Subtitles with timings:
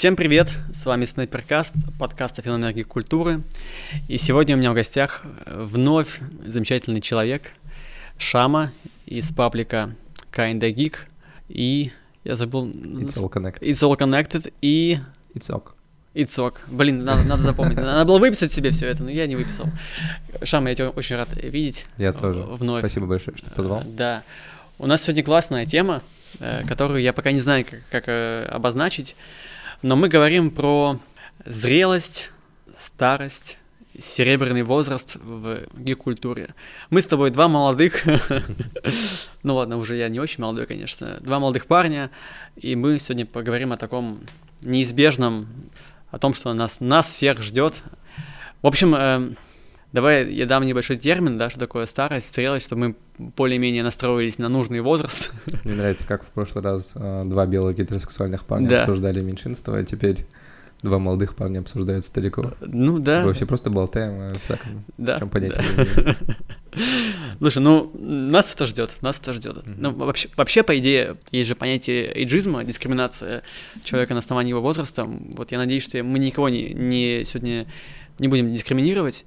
[0.00, 3.42] Всем привет, с вами Снайперкаст, подкаст о феноменологии культуры.
[4.08, 7.52] И сегодня у меня в гостях вновь замечательный человек,
[8.16, 8.72] Шама
[9.04, 9.94] из паблика
[10.32, 10.94] Kinda Geek.
[11.50, 11.92] И
[12.24, 12.70] я забыл...
[12.70, 13.60] It's all connected.
[13.60, 15.00] It's all connected и...
[15.34, 15.74] It's ok.
[16.14, 16.54] It's ok.
[16.68, 17.76] Блин, надо, надо запомнить.
[17.76, 19.66] Надо было выписать себе все это, но я не выписал.
[20.42, 21.84] Шама, я тебя очень рад видеть.
[21.98, 22.40] Я тоже.
[22.40, 22.80] Вновь.
[22.80, 23.82] Спасибо большое, что позвал.
[23.84, 24.22] Да.
[24.78, 26.00] У нас сегодня классная тема,
[26.38, 29.14] э, которую я пока не знаю, как, как э, обозначить.
[29.82, 30.98] Но мы говорим про
[31.46, 32.30] зрелость,
[32.76, 33.56] старость,
[33.98, 36.54] серебряный возраст в гик-культуре.
[36.90, 38.04] Мы с тобой два молодых,
[39.42, 42.10] ну ладно, уже я не очень молодой, конечно, два молодых парня,
[42.56, 44.20] и мы сегодня поговорим о таком
[44.60, 45.48] неизбежном,
[46.10, 47.82] о том, что нас, нас всех ждет.
[48.60, 49.32] В общем, э,
[49.92, 52.96] давай я дам небольшой термин, да, что такое старость, зрелость, чтобы мы
[53.36, 55.32] более-менее настроились на нужный возраст.
[55.64, 58.80] Мне нравится, как в прошлый раз э, два белых гетеросексуальных парня Да.
[58.82, 60.26] обсуждали меньшинство, а теперь
[60.82, 62.54] два молодых парня обсуждают стариков.
[62.60, 63.18] Ну да.
[63.18, 65.18] Типа вообще просто болтаем о всяком, Да.
[65.18, 66.16] чем понятия да.
[67.38, 69.66] Слушай, ну, нас это ждет, нас это ждет.
[69.66, 69.74] Мгм.
[69.78, 73.42] Ну, вообще, вообще, по идее, есть же понятие эйджизма, дискриминация
[73.82, 75.04] человека на основании его возраста.
[75.04, 77.66] Вот я надеюсь, что мы никого не, не сегодня
[78.18, 79.24] не будем дискриминировать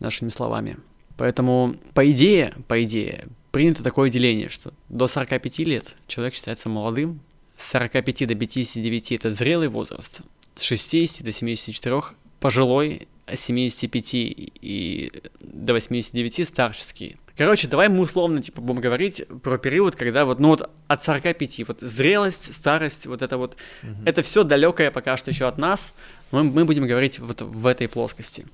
[0.00, 0.76] нашими словами.
[1.16, 7.20] Поэтому, по идее, по идее, принято такое деление, что до 45 лет человек считается молодым,
[7.56, 10.22] с 45 до 59 это зрелый возраст,
[10.54, 12.00] с 60 до 74
[12.40, 17.16] пожилой, а с 75 и до 89 старческий.
[17.36, 21.68] Короче, давай мы условно, типа, будем говорить про период, когда вот, ну вот от 45,
[21.68, 24.06] вот зрелость, старость, вот это вот, Мгм.
[24.06, 25.94] это все далекое пока что еще от нас,
[26.32, 28.46] мы, мы будем говорить вот в этой плоскости.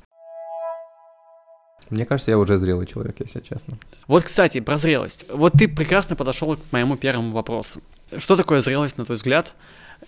[1.90, 3.78] Мне кажется, я уже зрелый человек, если честно.
[4.08, 5.26] Вот, кстати, про зрелость.
[5.32, 7.80] Вот ты прекрасно подошел к моему первому вопросу.
[8.16, 9.54] Что такое зрелость, на твой взгляд?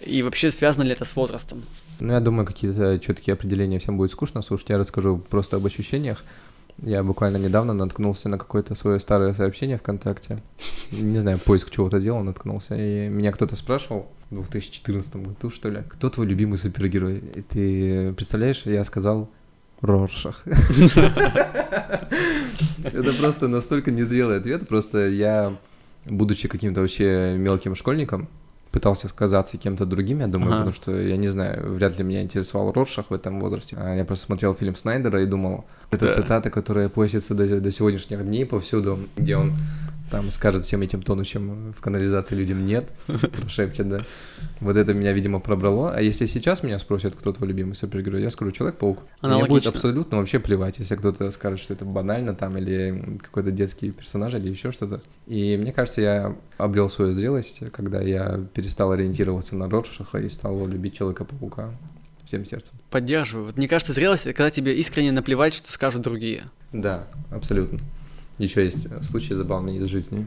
[0.05, 1.62] И вообще связано ли это с возрастом?
[2.00, 4.69] Ну, я думаю, какие-то четкие определения всем будет скучно слушать.
[4.69, 6.25] Я расскажу просто об ощущениях.
[6.83, 10.42] Я буквально недавно наткнулся на какое-то свое старое сообщение ВКонтакте.
[10.92, 12.76] Не знаю, поиск чего-то делал, наткнулся.
[12.76, 17.19] И меня кто-то спрашивал в 2014 году, что ли, кто твой любимый супергерой?
[17.19, 19.28] И ты представляешь, я сказал
[19.81, 20.43] Роршах.
[22.84, 24.66] Это просто настолько незрелый ответ.
[24.69, 25.56] Просто я,
[26.06, 28.28] будучи каким-то вообще мелким школьником,
[28.71, 30.59] пытался сказаться кем-то другим, я думаю, Ага.
[30.59, 33.77] потому что, я не знаю, вряд ли меня интересовал Роршах в этом возрасте.
[33.81, 36.12] А Я просто смотрел фильм Снайдера и думал, это Да.
[36.12, 39.55] цитата, которая постится до, до сегодняшних дней повсюду, где он
[40.10, 44.04] там скажет всем этим тонущим в канализации людям «нет», прошепчет, да.
[44.60, 45.92] Вот это меня, видимо, пробрало.
[45.92, 49.02] А если сейчас меня спросят, кто твой любимый супергерой, я скажу «Человек-паук».
[49.22, 53.91] Мне будет абсолютно вообще плевать, если кто-то скажет, что это банально там, или какой-то детский
[53.91, 55.00] персонаж, или еще что-то.
[55.26, 60.66] И мне кажется, я обрел свою зрелость, когда я перестал ориентироваться на Роршаха и стал
[60.66, 61.70] любить Человека-паука
[62.28, 62.78] всем сердцем.
[62.91, 63.47] Поддерживаю.
[63.47, 66.44] Вот мне кажется, зрелость это когда тебе искренне наплевать, что скажут другие.
[66.72, 67.78] Да, абсолютно.
[68.38, 70.26] Еще есть случаи забавные из жизни.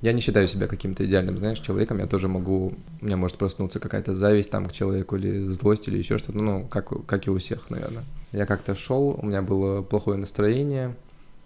[0.00, 1.98] Я не считаю себя каким-то идеальным, знаешь, человеком.
[1.98, 2.74] Я тоже могу...
[3.00, 6.38] У меня может проснуться какая-то зависть там к человеку или злость или еще что-то.
[6.38, 8.02] Ну, как, как и у всех, наверное.
[8.32, 10.96] Я как-то шел, у меня было плохое настроение,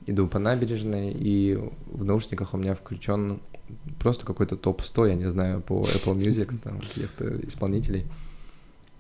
[0.06, 3.40] иду по набережной, и в наушниках у меня включен
[3.98, 8.06] просто какой-то топ-100, я не знаю, по Apple Music, там, каких-то исполнителей.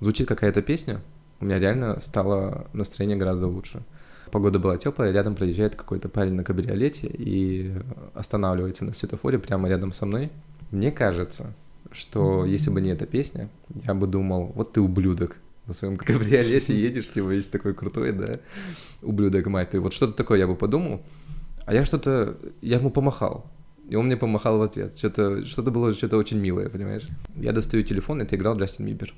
[0.00, 1.00] Звучит какая-то песня,
[1.40, 3.82] у меня реально стало настроение гораздо лучше.
[4.30, 7.72] Погода была теплая, рядом проезжает какой-то парень на кабриолете и
[8.14, 10.30] останавливается на светофоре прямо рядом со мной.
[10.70, 11.54] Мне кажется,
[11.92, 13.48] что если бы не эта песня,
[13.86, 18.40] я бы думал, вот ты ублюдок, на своем кабриолете едешь, типа весь такой крутой, да,
[19.02, 19.80] ублюдок мать ты.
[19.80, 21.02] Вот что-то такое я бы подумал,
[21.64, 23.50] а я что-то, я ему помахал,
[23.88, 24.96] и он мне помахал в ответ.
[24.96, 27.06] Что-то, что-то было что-то очень милое, понимаешь?
[27.34, 29.14] Я достаю телефон, это играл Джастин Бибер.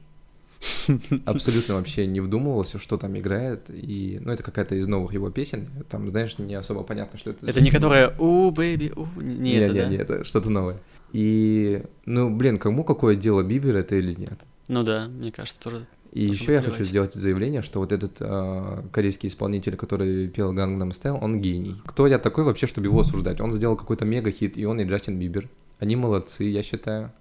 [1.24, 3.70] Абсолютно вообще не вдумывался, что там играет.
[3.70, 5.68] И, ну, это какая-то из новых его песен.
[5.88, 7.48] Там, знаешь, не особо понятно, что это.
[7.48, 9.86] Это не которая «Ooh, baby, ooh», не это, да?
[9.86, 10.78] не, это что-то новое.
[11.12, 14.40] И, ну, блин, кому какое дело, Бибер это или нет?
[14.68, 15.86] Ну да, мне кажется, тоже.
[16.12, 20.90] И еще я хочу сделать заявление, что вот этот а, корейский исполнитель, который пел Gangnam
[20.90, 21.76] Style, он гений.
[21.84, 23.40] Кто я такой вообще, чтобы его осуждать?
[23.40, 25.48] Он сделал какой-то мега-хит, и он, и Джастин Бибер.
[25.78, 27.12] Они молодцы, я считаю.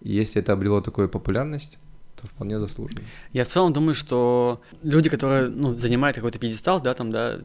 [0.00, 1.78] И если это обрело такую популярность,
[2.20, 3.02] то вполне заслуженно.
[3.32, 7.38] Я в целом думаю, что люди, которые ну, занимают какой-то пьедестал, да, там, да,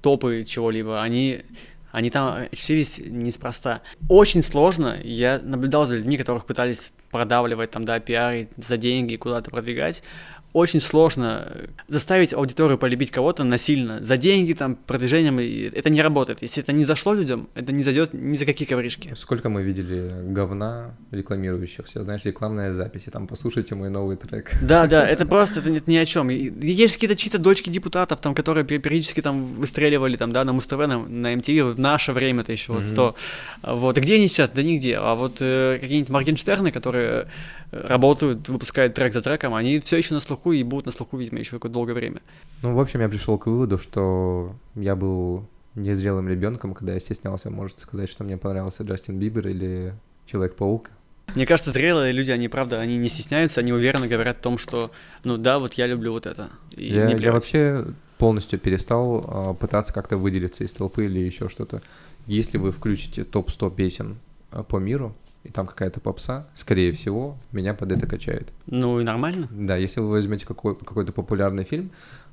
[0.00, 1.42] топы чего-либо, они,
[1.90, 3.82] они там очутились неспроста.
[4.08, 4.98] Очень сложно.
[5.02, 10.02] Я наблюдал за людьми, которых пытались продавливать, там, да, пиарить за деньги, куда-то продвигать.
[10.52, 11.50] Очень сложно
[11.88, 16.42] заставить аудиторию полюбить кого-то насильно, за деньги, там, продвижением, и это не работает.
[16.42, 19.14] Если это не зашло людям, это не зайдет ни за какие ковришки.
[19.16, 24.52] Сколько мы видели говна рекламирующихся, знаешь, рекламные записи, там, послушайте мой новый трек.
[24.62, 26.28] Да, да, это просто, это ни о чем.
[26.28, 30.98] Есть какие-то чьи-то дочки депутатов, там, которые периодически там выстреливали, там, да, на Муз-ТВ, на,
[30.98, 33.14] на MTV в наше время-то еще, вот то.
[33.62, 34.50] Вот, и где они сейчас?
[34.50, 34.96] Да нигде.
[34.96, 37.26] А вот э, какие-нибудь Моргенштерны, которые
[37.72, 41.40] работают, выпускают трек за треком, они все еще на слуху и будут на слуху, видимо,
[41.40, 42.20] еще какое-то долгое время.
[42.62, 47.50] Ну, в общем, я пришел к выводу, что я был незрелым ребенком, когда я стеснялся,
[47.50, 49.94] может сказать, что мне понравился Джастин Бибер или
[50.26, 50.90] Человек-паук.
[51.34, 54.90] Мне кажется, зрелые люди, они, правда, они не стесняются, они уверенно говорят о том, что,
[55.24, 56.50] ну да, вот я люблю вот это.
[56.76, 57.86] И я, я вообще
[58.18, 61.80] полностью перестал а, пытаться как-то выделиться из толпы или еще что-то.
[62.26, 64.18] Если вы включите топ-100 песен
[64.50, 65.14] а, по миру,
[65.44, 68.48] и там какая-то попса, скорее всего, меня под это качает.
[68.66, 69.48] Ну и нормально.
[69.50, 71.90] Да, если вы возьмете какой- какой-то популярный фильм,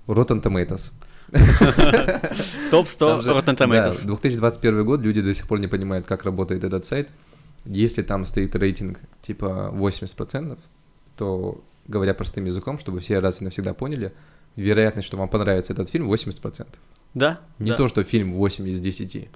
[0.08, 0.94] Rotten Tomatoes.
[2.72, 4.02] Топ-100 Rotten Tomatoes.
[4.02, 7.10] Да, 2021 год, люди до сих пор не понимают, как работает этот сайт.
[7.66, 10.58] Если там стоит рейтинг типа 80%,
[11.18, 14.14] то, говоря простым языком, чтобы все раз и навсегда поняли,
[14.56, 16.68] вероятность, что вам понравится этот фильм, 80%.
[17.14, 17.40] Да.
[17.58, 17.78] Не да.
[17.78, 19.30] то, что фильм 8 из 10.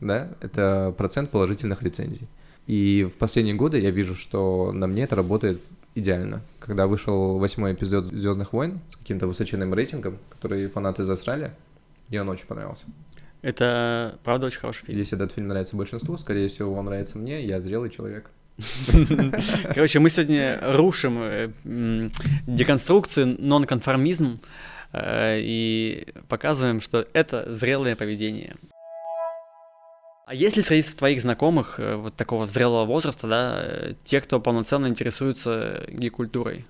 [0.00, 2.28] Да, это процент положительных рецензий.
[2.66, 5.60] И в последние годы я вижу, что на мне это работает
[5.94, 6.42] идеально.
[6.58, 11.52] Когда вышел восьмой эпизод Звездных войн с каким-то высоченным рейтингом, который фанаты засрали,
[12.08, 12.86] мне он очень понравился.
[13.42, 14.98] Это правда очень хороший фильм.
[14.98, 18.30] Если этот фильм нравится большинству, скорее всего, он нравится мне, я зрелый человек.
[19.74, 21.50] Короче, мы сегодня рушим э,
[22.46, 24.40] деконструкции, нонконформизм
[24.92, 28.54] э, и показываем, что это зрелое поведение.
[30.26, 34.40] А есть ли среди твоих знакомых э, вот такого зрелого возраста, да, э, те, кто
[34.40, 36.64] полноценно интересуется гей-культурой?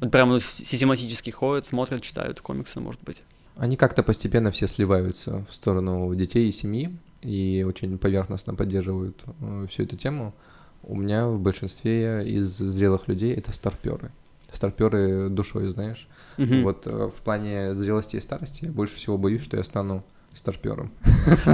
[0.00, 3.22] Вот прямо систематически ходят, смотрят, читают комиксы, может быть.
[3.56, 9.66] Они как-то постепенно все сливаются в сторону детей и семьи и очень поверхностно поддерживают э,
[9.70, 10.34] всю эту тему.
[10.82, 14.10] У меня в большинстве из зрелых людей это старперы.
[14.52, 16.08] Старперы душой, знаешь.
[16.38, 16.62] Угу.
[16.62, 20.04] Вот в плане зрелости и старости я больше всего боюсь, что я стану
[20.36, 20.92] старпером.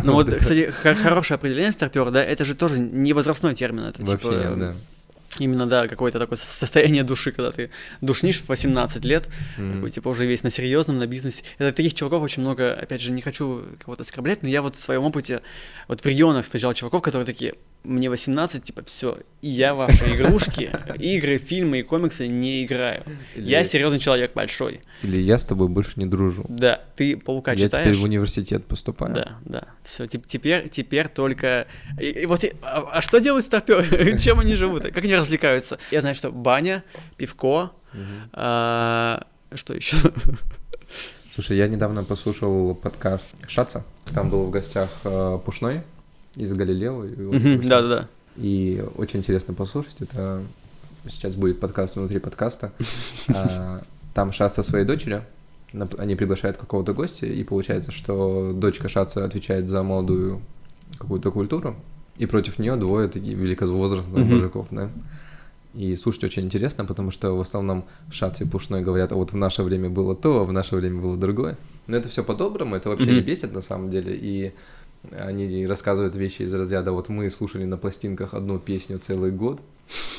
[0.03, 4.17] Ну вот, кстати, хорошее определение старпера, да, это же тоже не возрастной термин, это Вообще
[4.17, 4.33] типа...
[4.33, 4.75] Нет, да.
[5.39, 7.71] Именно, да, какое-то такое состояние души, когда ты
[8.03, 9.73] душнишь в 18 лет, mm-hmm.
[9.73, 11.43] такой, типа, уже весь на серьезном, на бизнесе.
[11.57, 14.79] Это таких чуваков очень много, опять же, не хочу кого-то оскорблять, но я вот в
[14.79, 15.41] своем опыте,
[15.89, 21.39] вот в регионах встречал чуваков, которые такие, мне 18, типа, все, я ваши игрушки, игры,
[21.39, 23.05] фильмы и комиксы не играю.
[23.35, 23.49] Или...
[23.49, 24.81] Я серьезный человек большой.
[25.03, 26.45] Или я с тобой больше не дружу.
[26.49, 27.87] Да, ты паука я читаешь.
[27.87, 29.15] Я теперь в университет поступаю.
[29.15, 29.65] Да, да.
[29.83, 31.67] Все, теперь, теперь только.
[32.01, 34.19] И, и вот, а, а что делают старперы?
[34.21, 34.83] Чем они живут?
[34.85, 35.79] Как они развлекаются?
[35.91, 36.85] Я знаю, что баня,
[37.17, 37.73] пивко,
[38.33, 39.97] а, что еще?
[41.35, 43.85] Слушай, я недавно послушал подкаст Шаца.
[44.15, 45.83] Там был в гостях э, Пушной
[46.37, 47.07] из Галилео.
[47.67, 48.09] Да, да, да.
[48.37, 49.97] И очень интересно послушать.
[50.01, 50.43] Это
[51.09, 52.73] сейчас будет подкаст внутри подкаста.
[53.35, 53.83] А,
[54.15, 55.25] там со своей дочерью.
[55.99, 60.43] Они приглашают какого-то гостя, и получается, что дочка Шаца отвечает за молодую
[60.99, 61.77] какую-то культуру,
[62.19, 64.91] и против нее двое таких великовозрастных мужиков, да.
[65.75, 69.37] И слушать очень интересно, потому что в основном Шац и Пушной говорят, а вот в
[69.37, 71.57] наше время было то, а в наше время было другое.
[71.87, 74.15] Но это все по-доброму, это вообще не бесит на самом деле.
[74.15, 74.53] И
[75.11, 79.61] они рассказывают вещи из разряда, вот мы слушали на пластинках одну песню целый год,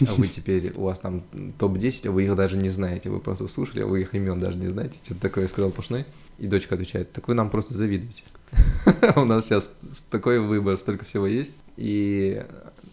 [0.01, 1.23] а вы теперь, у вас там
[1.57, 4.57] топ-10, а вы их даже не знаете, вы просто слушали, а вы их имен даже
[4.57, 6.05] не знаете, что-то такое сказал Пушной.
[6.39, 8.23] И дочка отвечает, так вы нам просто завидуете.
[9.15, 9.73] У нас сейчас
[10.09, 11.55] такой выбор, столько всего есть.
[11.77, 12.43] И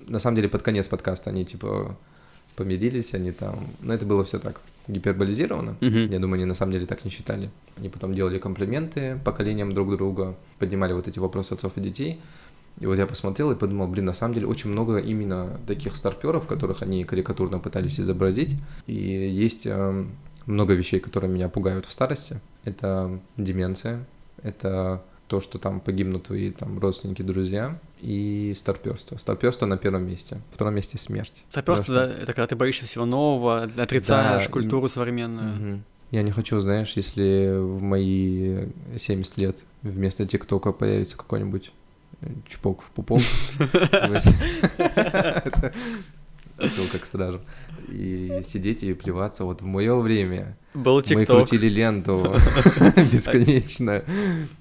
[0.06, 1.96] на самом деле под конец подкаста они типа
[2.54, 3.66] помирились, они там...
[3.80, 4.60] Но это было все так
[4.90, 5.76] гиперболизировано.
[5.80, 6.12] Mm-hmm.
[6.12, 7.50] Я думаю, они на самом деле так не считали.
[7.76, 12.20] Они потом делали комплименты поколениям друг друга, поднимали вот эти вопросы отцов и детей.
[12.78, 16.46] И вот я посмотрел и подумал, блин, на самом деле очень много именно таких старперов,
[16.46, 18.56] которых они карикатурно пытались изобразить.
[18.86, 20.04] И есть э,
[20.46, 22.40] много вещей, которые меня пугают в старости.
[22.64, 24.06] Это деменция,
[24.42, 29.18] это то, что там погибнут твои там родственники, друзья, и старперство.
[29.18, 30.36] Старперство на первом месте.
[30.36, 31.44] На втором месте смерть.
[31.48, 35.74] Старперство, да, это когда ты боишься всего нового, отрицаешь да, культуру современную.
[35.74, 35.82] Угу.
[36.10, 38.66] Я не хочу, знаешь, если в мои
[38.98, 41.72] 70 лет вместо ТикТока появится какой-нибудь
[42.48, 43.20] чпок в пупок.
[46.68, 47.40] Ссылка к стражам.
[47.88, 49.44] И сидеть и плеваться.
[49.44, 52.22] Вот в мое время Был мы крутили ленту
[53.12, 54.02] бесконечно.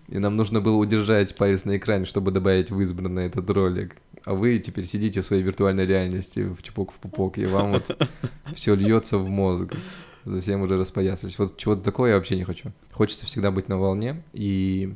[0.08, 3.96] И нам нужно было удержать палец на экране, чтобы добавить в избранный этот ролик.
[4.26, 7.98] А вы теперь сидите в своей виртуальной реальности в чпок в пупок, и вам вот
[8.54, 9.74] все льется в мозг.
[10.26, 11.38] совсем уже распоясались.
[11.40, 12.72] Вот чего-то такое я вообще не хочу.
[12.92, 14.96] Хочется всегда быть на волне и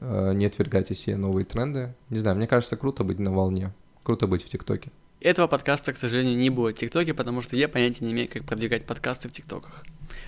[0.00, 1.94] э, не отвергать все новые тренды.
[2.10, 3.72] Не знаю, мне кажется, круто быть на волне.
[4.02, 4.90] Круто быть в ТикТоке.
[5.22, 8.44] Этого подкаста, к сожалению, не будет в ТикТоке, потому что я понятия не имею, как
[8.44, 9.84] продвигать подкасты в ТикТоках.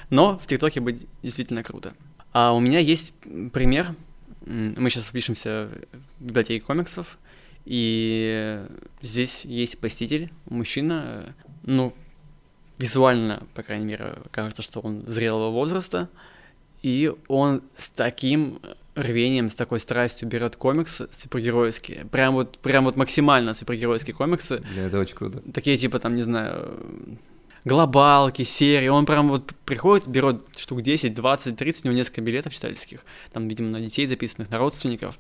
[0.09, 1.95] Но в ТикТоке быть действительно круто.
[2.33, 3.15] А у меня есть
[3.53, 3.97] пример.
[4.47, 5.69] Мы сейчас впишемся
[6.21, 7.19] в библиотеке комиксов,
[7.65, 8.65] и
[9.01, 11.35] здесь есть посетитель, мужчина,
[11.65, 11.93] ну,
[12.79, 16.09] визуально, по крайней мере, кажется, что он зрелого возраста,
[16.83, 18.61] и он с таким
[18.95, 24.63] рвением, с такой страстью берет комиксы супергеройские, прям вот, прям вот максимально супергеройские комиксы.
[24.73, 25.43] Блин, это очень круто.
[25.53, 26.79] Такие типа там, не знаю,
[27.65, 32.53] глобалки, серии, он прям вот приходит, берет штук 10, 20, 30, у него несколько билетов
[32.53, 35.19] читательских, там, видимо, на детей записанных, на родственников,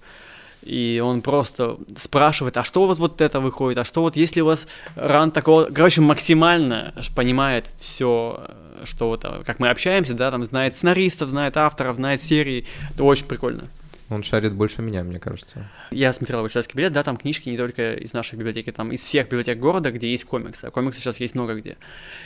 [0.65, 4.41] и он просто спрашивает, а что у вас вот это выходит, а что вот если
[4.41, 4.67] у вас
[4.97, 8.47] ран такого, короче, максимально понимает все,
[8.85, 13.05] что вот, а, как мы общаемся, да, там знает сценаристов, знает авторов, знает серии, это
[13.05, 13.69] очень прикольно.
[14.11, 15.71] Он шарит больше меня, мне кажется.
[15.91, 19.03] Я смотрел его читательский билет, да, там книжки не только из нашей библиотеки, там из
[19.03, 21.77] всех библиотек города, где есть комиксы, а комиксы сейчас есть много где.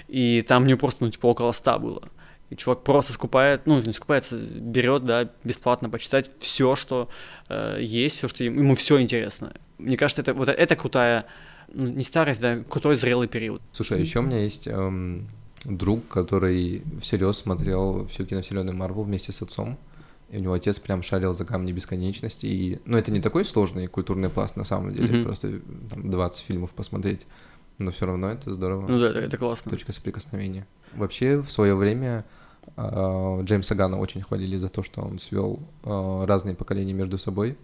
[0.09, 2.03] И там у него просто, ну, типа, около ста было.
[2.51, 7.09] И чувак просто скупает, ну, не скупается, берет, да, бесплатно почитать все, что
[7.49, 9.53] э, есть, все, что ему, ему все интересно.
[9.77, 11.27] Мне кажется, это вот это крутая,
[11.73, 13.61] ну, не старость, да, крутой зрелый период.
[13.73, 15.29] Слушай, а еще у меня есть эм,
[15.65, 19.79] друг, который всерьез смотрел всю киновселенную Марвел вместе с отцом.
[20.31, 22.47] И у него отец прям шарил за камни бесконечности.
[22.47, 25.23] И, ну, это не такой сложный культурный пласт на самом деле, mm-hmm.
[25.23, 27.27] просто там, 20 фильмов посмотреть.
[27.79, 28.87] Но все равно это здорово.
[28.89, 29.71] Ну да, это, это классно.
[29.71, 30.67] Точка соприкосновения.
[30.95, 32.25] Вообще, в свое время
[32.77, 37.57] Джеймса Гана очень хвалили за то, что он свел а, разные поколения между собой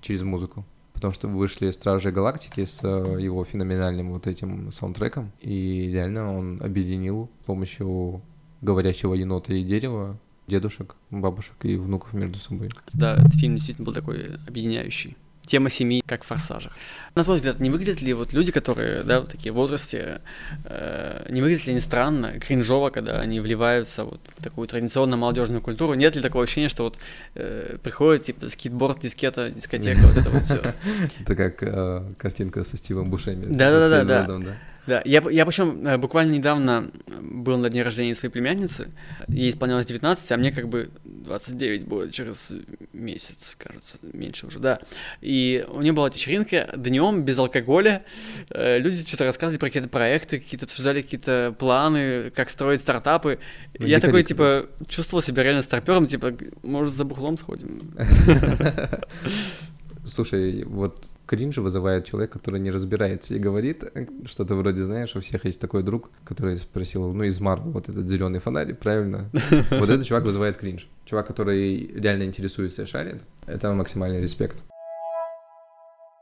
[0.00, 0.64] через музыку.
[0.92, 5.32] Потому что вышли Стражи Галактики с а, его феноменальным вот этим саундтреком.
[5.40, 8.22] И реально он объединил с помощью
[8.60, 12.70] говорящего енота и дерева дедушек, бабушек и внуков между собой.
[12.92, 16.72] Да, этот фильм действительно был такой объединяющий тема семьи, как в «Форсажах».
[17.14, 20.20] На твой взгляд, не выглядят ли вот люди, которые, да, вот такие в возрасте,
[20.64, 25.60] э, не выглядят ли они странно, кринжово, когда они вливаются вот в такую традиционную молодежную
[25.60, 25.94] культуру?
[25.94, 26.98] Нет ли такого ощущения, что вот
[27.34, 30.62] э, приходит, типа, скейтборд, дискета, дискотека, вот это вот все?
[31.20, 33.44] Это как э, картинка со Стивом Бушеми.
[33.44, 34.56] Да-да-да.
[34.86, 38.90] Да, я, я причем э, буквально недавно был на дне рождения своей племянницы,
[39.28, 42.52] ей исполнялось 19, а мне как бы 29 будет через
[42.92, 44.80] месяц, кажется, меньше уже, да.
[45.22, 48.04] И у нее была вечеринка днем без алкоголя,
[48.50, 53.38] э, люди что-то рассказывали про какие-то проекты, какие-то обсуждали какие-то планы, как строить стартапы.
[53.78, 57.94] Ну, я такой, типа, чувствовал себя реально старпером, типа, может, за бухлом сходим.
[60.04, 63.84] Слушай, вот кринж вызывает человек, который не разбирается и говорит
[64.26, 68.08] что-то вроде, знаешь, у всех есть такой друг, который спросил, ну, из Марвел, вот этот
[68.08, 69.30] зеленый фонарь, правильно?
[69.70, 70.88] Вот этот чувак вызывает кринж.
[71.04, 74.62] Чувак, который реально интересуется и шарит, это максимальный респект.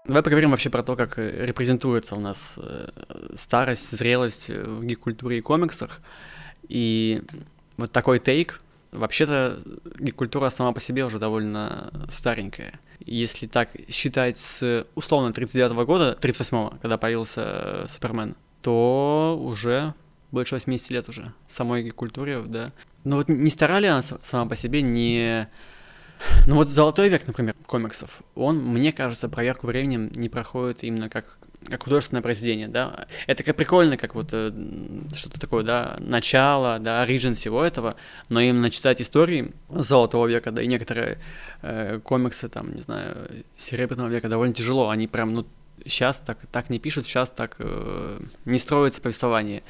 [0.07, 2.89] Давай поговорим вообще про то, как репрезентуется у нас э,
[3.37, 6.01] старость, зрелость в гик-культуре и комиксах.
[6.69, 7.23] И
[7.77, 8.61] вот такой тейк
[8.93, 9.59] Вообще-то
[10.15, 12.79] культура сама по себе уже довольно старенькая.
[13.01, 19.95] Если так считать с условно 39 -го года, 38-го, когда появился э, Супермен, то уже
[20.31, 22.73] больше 80 лет уже самой культуре, да.
[23.05, 25.49] Но вот не старали она сама по себе, не...
[26.47, 31.39] Ну вот «Золотой век», например, комиксов, он, мне кажется, проверку временем не проходит именно как
[31.69, 33.07] как художественное произведение, да.
[33.27, 34.53] Это как прикольно, как вот э,
[35.15, 37.97] что-то такое, да, начало, да, оригин всего этого,
[38.29, 41.19] но именно читать истории Золотого века, да, и некоторые
[41.63, 45.47] э, комиксы, там, не знаю, Серебряного века довольно тяжело, они прям, ну,
[45.87, 49.63] сейчас так, так не пишут, сейчас так э, не строится повествование.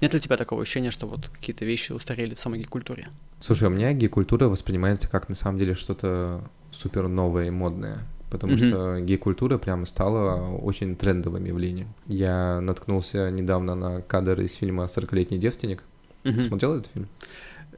[0.00, 3.08] Нет ли у тебя такого ощущения, что вот какие-то вещи устарели в самой гик-культуре?
[3.40, 8.54] Слушай, у меня гик-культура воспринимается как на самом деле что-то супер новое и модное потому
[8.54, 8.68] mm-hmm.
[8.68, 11.88] что гей-культура прямо стала очень трендовым явлением.
[12.06, 15.82] Я наткнулся недавно на кадр из фильма «40-летний девственник».
[16.24, 16.48] Mm-hmm.
[16.48, 17.08] Смотрел этот фильм?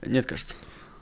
[0.06, 0.56] Нет, кажется.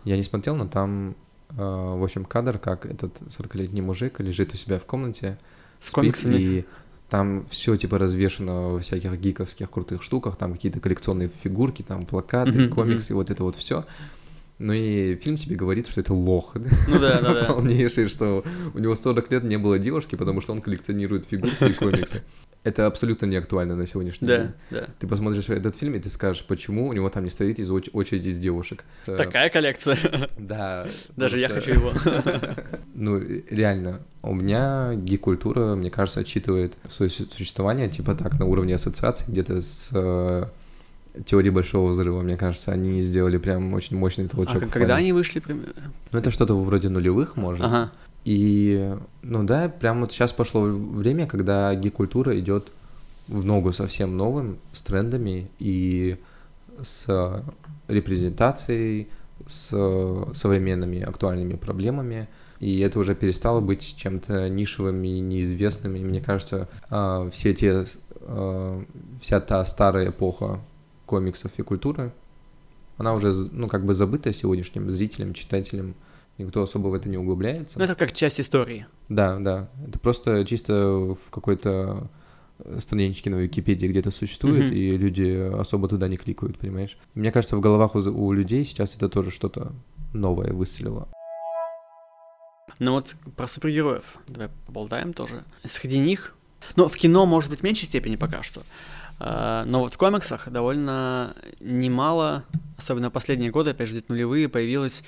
[0.04, 1.16] Я не смотрел, но там,
[1.50, 5.38] э, в общем, кадр, как этот 40-летний мужик лежит у себя в комнате
[5.80, 6.36] с комиксами.
[6.36, 6.64] И
[7.08, 12.52] там все типа развешено во всяких гиковских крутых штуках, там какие-то коллекционные фигурки, там плакаты,
[12.52, 13.16] mm-hmm, комиксы, mm-hmm.
[13.16, 13.84] вот это вот все.
[14.60, 16.54] Ну и фильм тебе говорит, что это лох.
[16.88, 17.44] Ну да, да, да.
[17.44, 21.72] Полнейший, что у него 40 лет не было девушки, потому что он коллекционирует фигурки и
[21.72, 22.22] комиксы.
[22.62, 24.52] Это абсолютно не актуально на сегодняшний да, день.
[24.70, 24.88] Да.
[24.98, 27.88] Ты посмотришь этот фильм, и ты скажешь, почему у него там не стоит из оч-
[27.94, 28.84] очереди из девушек.
[29.06, 29.96] Такая коллекция.
[30.38, 30.86] Да.
[31.16, 31.92] Даже я хочу его.
[32.94, 39.24] Ну, реально, у меня гик-культура, мне кажется, отчитывает свое существование, типа так, на уровне ассоциации,
[39.30, 40.50] где-то с
[41.24, 44.62] теории большого взрыва, мне кажется, они сделали прям очень мощный толчок.
[44.62, 45.40] А когда они вышли?
[45.40, 45.92] примерно?
[46.12, 47.64] Ну, это что-то вроде нулевых, может.
[47.64, 47.92] Ага.
[48.24, 52.68] И, ну да, прям вот сейчас пошло время, когда гик-культура идет
[53.28, 56.18] в ногу совсем новым, с трендами и
[56.82, 57.44] с
[57.88, 59.08] репрезентацией,
[59.46, 59.68] с
[60.34, 62.28] современными актуальными проблемами.
[62.58, 65.96] И это уже перестало быть чем-то нишевым и неизвестным.
[65.96, 67.84] И мне кажется, а, все те,
[68.20, 68.84] а,
[69.20, 70.60] вся та старая эпоха
[71.10, 72.12] комиксов и культуры,
[72.96, 75.94] она уже, ну, как бы забыта сегодняшним зрителям, читателям.
[76.38, 77.78] Никто особо в это не углубляется.
[77.78, 78.86] Ну, это как часть истории.
[79.08, 79.68] Да, да.
[79.88, 82.08] Это просто чисто в какой-то
[82.78, 84.74] страничке на Википедии где-то существует, mm-hmm.
[84.74, 86.96] и люди особо туда не кликают, понимаешь?
[87.14, 89.72] Мне кажется, в головах у, у людей сейчас это тоже что-то
[90.12, 91.08] новое выстрелило.
[92.78, 95.44] Ну вот про супергероев давай поболтаем тоже.
[95.64, 96.36] Среди них,
[96.76, 98.62] ну в кино может быть в меньшей степени пока что,
[99.20, 102.44] но вот в комиксах довольно немало,
[102.78, 105.04] особенно последние годы, опять же, где-то нулевые, появилось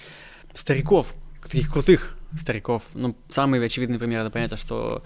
[0.53, 2.83] стариков, таких крутых стариков.
[2.95, 5.03] Ну, самый очевидный пример, это понятно, что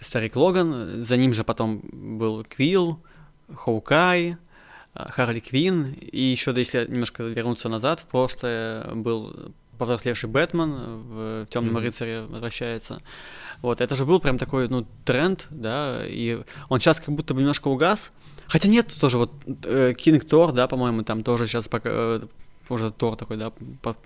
[0.00, 3.02] старик Логан, за ним же потом был Квилл,
[3.54, 4.36] Хоукай,
[4.94, 10.72] а, Харли Квин, и еще, да, если немножко вернуться назад, в прошлое был повзрослевший Бэтмен
[10.72, 11.80] в Темном mm-hmm.
[11.80, 13.00] рыцаре возвращается.
[13.62, 17.40] Вот, это же был прям такой, ну, тренд, да, и он сейчас как будто бы
[17.40, 18.12] немножко угас.
[18.48, 22.20] Хотя нет, тоже вот Кинг э, Тор, да, по-моему, там тоже сейчас пока, э,
[22.68, 23.52] уже Тор такой, да,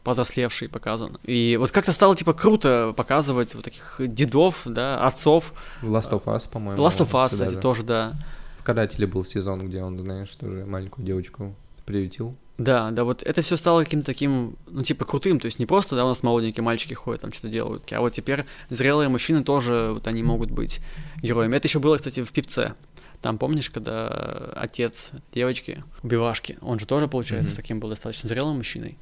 [0.02, 1.16] повзрослевший показан.
[1.24, 5.52] И вот как-то стало, типа, круто показывать вот таких дедов, да, отцов.
[5.82, 6.82] Last of Us, по-моему.
[6.82, 7.60] Last of Us, кстати, да.
[7.60, 8.12] тоже, да.
[8.58, 12.36] В «Карателе» был сезон, где он, знаешь, тоже маленькую девочку приютил.
[12.58, 15.96] Да, да, вот это все стало каким-то таким, ну, типа, крутым, то есть не просто,
[15.96, 19.90] да, у нас молоденькие мальчики ходят, там что-то делают, а вот теперь зрелые мужчины тоже,
[19.94, 20.80] вот они могут быть
[21.22, 21.56] героями.
[21.56, 22.74] Это еще было, кстати, в «Пипце»,
[23.22, 24.08] там помнишь, когда
[24.54, 27.56] отец девочки, убивашки, он же тоже, получается, mm-hmm.
[27.56, 28.98] таким был достаточно зрелым мужчиной.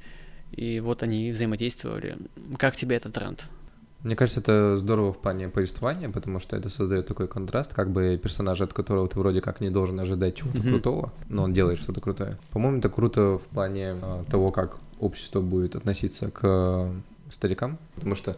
[0.53, 2.19] И вот они взаимодействовали.
[2.59, 3.47] Как тебе этот тренд?
[4.03, 8.19] Мне кажется, это здорово в плане повествования, потому что это создает такой контраст, как бы
[8.23, 10.69] персонажа, от которого ты вроде как не должен ожидать чего-то mm-hmm.
[10.69, 12.39] крутого, но он делает что-то крутое.
[12.51, 16.91] По-моему, это круто в плане а, того, как общество будет относиться к
[17.31, 18.37] старикам, потому что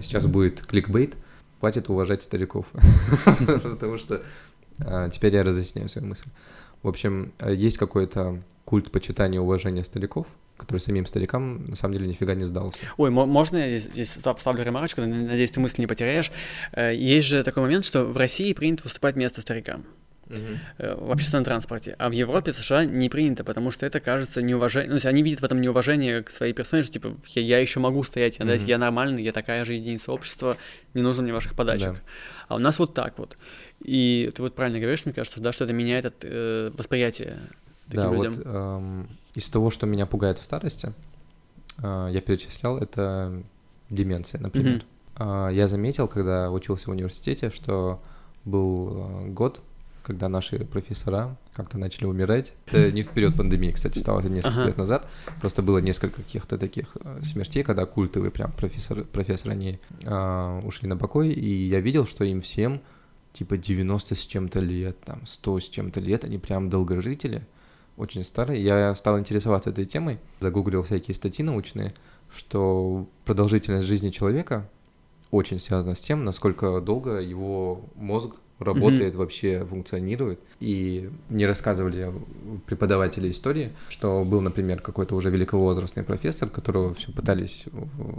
[0.00, 1.16] сейчас будет кликбейт,
[1.60, 2.66] хватит уважать стариков,
[3.62, 4.22] потому что
[5.12, 6.28] теперь я разъясняю свою мысль.
[6.82, 11.94] В общем, э, есть какой-то культ почитания и уважения стариков, который самим старикам на самом
[11.94, 12.78] деле нифига не сдался.
[12.96, 16.30] Ой, можно я здесь, здесь ставлю ремарочку, надеюсь, ты мысль не потеряешь.
[16.72, 19.84] Э, есть же такой момент, что в России принято выступать вместо старикам.
[20.28, 21.06] Uh-huh.
[21.06, 21.94] в общественном транспорте.
[22.00, 24.90] А в Европе, в США не принято, потому что это кажется неуважением.
[24.90, 27.58] Ну, то есть они видят в этом неуважение к своей персоне, что типа я, я
[27.58, 28.64] еще могу стоять, uh-huh.
[28.66, 30.56] я нормальный, я такая же единица общества,
[30.94, 31.92] не нужно мне ваших подачек.
[31.92, 32.00] Да.
[32.48, 33.38] А у нас вот так вот.
[33.80, 37.38] И ты вот правильно говоришь, мне кажется, да, что это меняет от, э, восприятие
[37.86, 38.34] таким да, людям.
[38.34, 40.92] Вот, эм, из того, что меня пугает в старости,
[41.78, 43.42] э, я перечислял, это
[43.90, 44.84] деменция, например.
[45.18, 45.50] Mm-hmm.
[45.50, 48.00] Э, я заметил, когда учился в университете, что
[48.44, 49.60] был э, год,
[50.06, 52.52] когда наши профессора как-то начали умирать.
[52.66, 54.66] Это не в период пандемии, кстати, стало это несколько ага.
[54.68, 55.08] лет назад.
[55.40, 60.88] Просто было несколько каких-то таких э, смертей, когда культовые прям профессоры, профессоры они э, ушли
[60.88, 62.80] на покой, и я видел, что им всем
[63.32, 67.44] типа 90 с чем-то лет, там 100 с чем-то лет, они прям долгожители,
[67.96, 68.62] очень старые.
[68.62, 71.94] Я стал интересоваться этой темой, загуглил всякие статьи научные,
[72.32, 74.70] что продолжительность жизни человека
[75.32, 79.18] очень связана с тем, насколько долго его мозг работает, mm-hmm.
[79.18, 80.40] вообще функционирует.
[80.60, 82.12] И мне рассказывали
[82.66, 87.64] преподаватели истории, что был, например, какой-то уже великовозрастный профессор, которого все пытались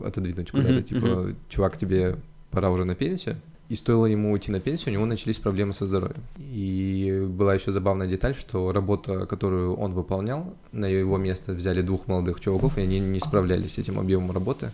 [0.06, 0.84] отодвинуть куда-то, mm-hmm.
[0.84, 2.18] типа, чувак, тебе
[2.52, 3.38] пора уже на пенсию.
[3.70, 6.24] И стоило ему уйти на пенсию, у него начались проблемы со здоровьем.
[6.38, 12.08] И была еще забавная деталь, что работа, которую он выполнял, на его место взяли двух
[12.08, 14.72] молодых чуваков, и они не справлялись с этим объемом работы,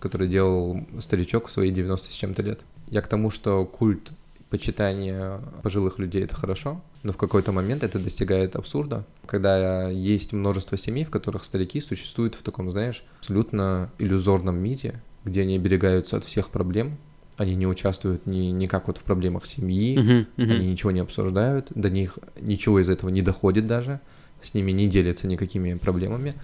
[0.00, 2.60] который делал старичок в свои 90 с чем-то лет.
[2.88, 4.10] Я к тому, что культ
[4.50, 10.78] почитания пожилых людей это хорошо, но в какой-то момент это достигает абсурда, когда есть множество
[10.78, 16.24] семей, в которых старики существуют в таком, знаешь, абсолютно иллюзорном мире, где они оберегаются от
[16.24, 16.96] всех проблем,
[17.36, 20.54] они не участвуют ни, никак вот в проблемах семьи, uh-huh, uh-huh.
[20.54, 24.00] они ничего не обсуждают, до них ничего из этого не доходит даже,
[24.40, 26.34] с ними не делятся никакими проблемами.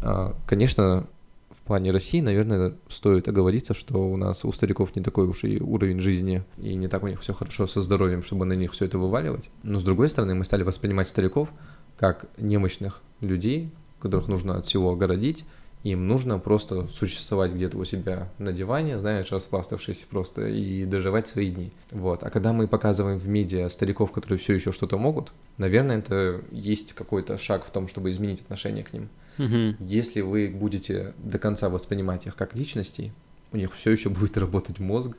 [0.00, 1.06] А, конечно,
[1.52, 5.60] в плане России, наверное, стоит оговориться, что у нас у стариков не такой уж и
[5.60, 8.86] уровень жизни, и не так у них все хорошо со здоровьем, чтобы на них все
[8.86, 9.50] это вываливать.
[9.62, 11.50] Но с другой стороны, мы стали воспринимать стариков
[11.96, 15.44] как немощных людей, которых нужно от всего огородить,
[15.82, 21.50] Им нужно просто существовать где-то у себя на диване, знаешь, распластавшись просто и доживать свои
[21.50, 21.72] дни.
[21.90, 22.22] Вот.
[22.22, 26.92] А когда мы показываем в медиа стариков, которые все еще что-то могут, наверное, это есть
[26.92, 29.08] какой-то шаг в том, чтобы изменить отношение к ним.
[29.38, 29.76] Мгм.
[29.80, 33.12] Если вы будете до конца воспринимать их как личностей,
[33.52, 35.16] у них все еще будет работать мозг,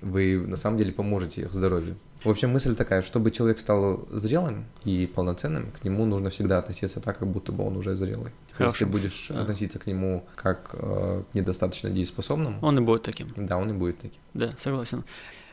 [0.00, 1.96] вы на самом деле поможете их здоровью.
[2.24, 7.00] В общем, мысль такая, чтобы человек стал зрелым и полноценным, к нему нужно всегда относиться
[7.00, 8.32] так, как будто бы он уже зрелый.
[8.48, 9.42] Если Хорошая ты будешь да.
[9.42, 13.32] относиться к нему как э, к недостаточно дееспособному, Он и будет таким.
[13.36, 14.20] да, он и будет таким.
[14.34, 15.04] Да, согласен.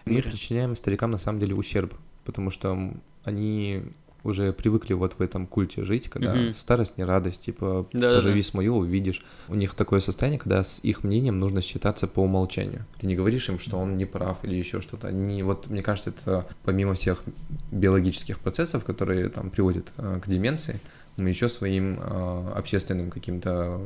[0.06, 0.30] Мы Мире.
[0.30, 3.84] причиняем старикам на самом деле ущерб, потому что они
[4.26, 6.54] уже привыкли вот в этом культе жить, когда Мгм.
[6.54, 8.18] старость не радость, типа Да-да-да.
[8.18, 9.24] поживи свое, увидишь.
[9.48, 12.86] У них такое состояние, когда с их мнением нужно считаться по умолчанию.
[13.00, 15.08] Ты не говоришь им, что он не прав или еще что-то.
[15.08, 17.24] Они, вот мне кажется, это помимо всех
[17.72, 20.80] биологических процессов, которые там приводят э, к деменции,
[21.18, 23.80] мы еще своим э, общественным каким-то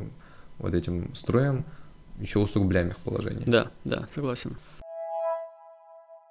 [0.57, 1.63] вот этим строем
[2.19, 3.43] еще усугубляем их положение.
[3.45, 4.55] Да, да, согласен.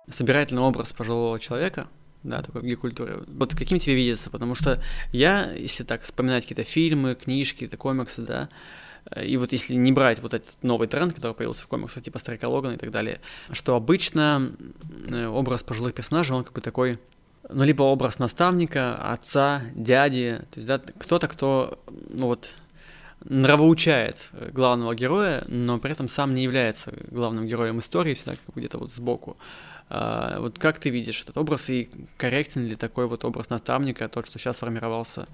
[0.09, 1.87] Собирательный образ пожилого человека,
[2.23, 3.21] да, такой в гей-культуре.
[3.27, 4.31] Вот каким тебе видится?
[4.31, 8.49] Потому что я, если так вспоминать какие-то фильмы, книжки, какие-то комиксы, да,
[9.11, 12.19] э, и вот если не брать вот этот новый тренд, который появился в комиксах, типа
[12.19, 13.21] Старика Логана и так далее,
[13.53, 14.53] что обычно
[15.09, 16.99] э, образ пожилых персонажей, он как бы такой,
[17.49, 21.79] ну, либо образ наставника, отца, дяди, то есть, да, кто-то, кто,
[22.11, 22.57] ну, вот,
[23.25, 28.55] нравоучает э, главного героя, но при этом сам не является главным героем истории, всегда как
[28.55, 29.37] бы где-то вот сбоку.
[29.91, 34.27] А, вот как ты видишь этот образ и корректен ли такой вот образ наставника, тот,
[34.27, 35.27] что сейчас сформировался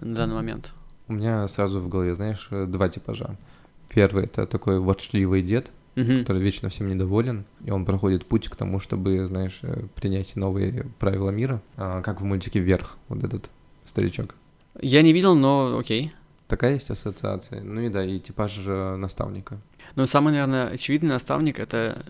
[0.00, 0.72] на данный момент?
[1.08, 3.36] У меня сразу в голове, знаешь, два типажа.
[3.88, 6.20] Первый это такой ворчливый дед, Мгм.
[6.20, 10.86] который вечно всем недоволен, и он проходит путь к тому, чтобы, знаешь, э, принять новые
[10.98, 13.48] правила мира, а, как в мультике «Вверх», вот этот
[13.84, 14.34] старичок.
[14.80, 16.12] Я не видел, но окей.
[16.48, 17.62] Такая есть ассоциация.
[17.62, 19.58] Ну и да, и типаж э, наставника.
[19.94, 22.04] Но самый, наверное, очевидный наставник это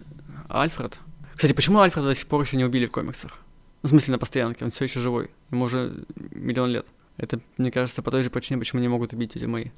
[0.48, 0.98] Альфред.
[1.34, 3.38] Кстати, почему Альфреда до сих пор еще не убили в комиксах?
[3.82, 5.30] Ну, в смысле, на постоянке, он все еще живой.
[5.50, 6.86] Ему уже миллион лет.
[7.16, 9.72] Это, мне кажется, по той же причине, почему не могут убить тетю Мэй.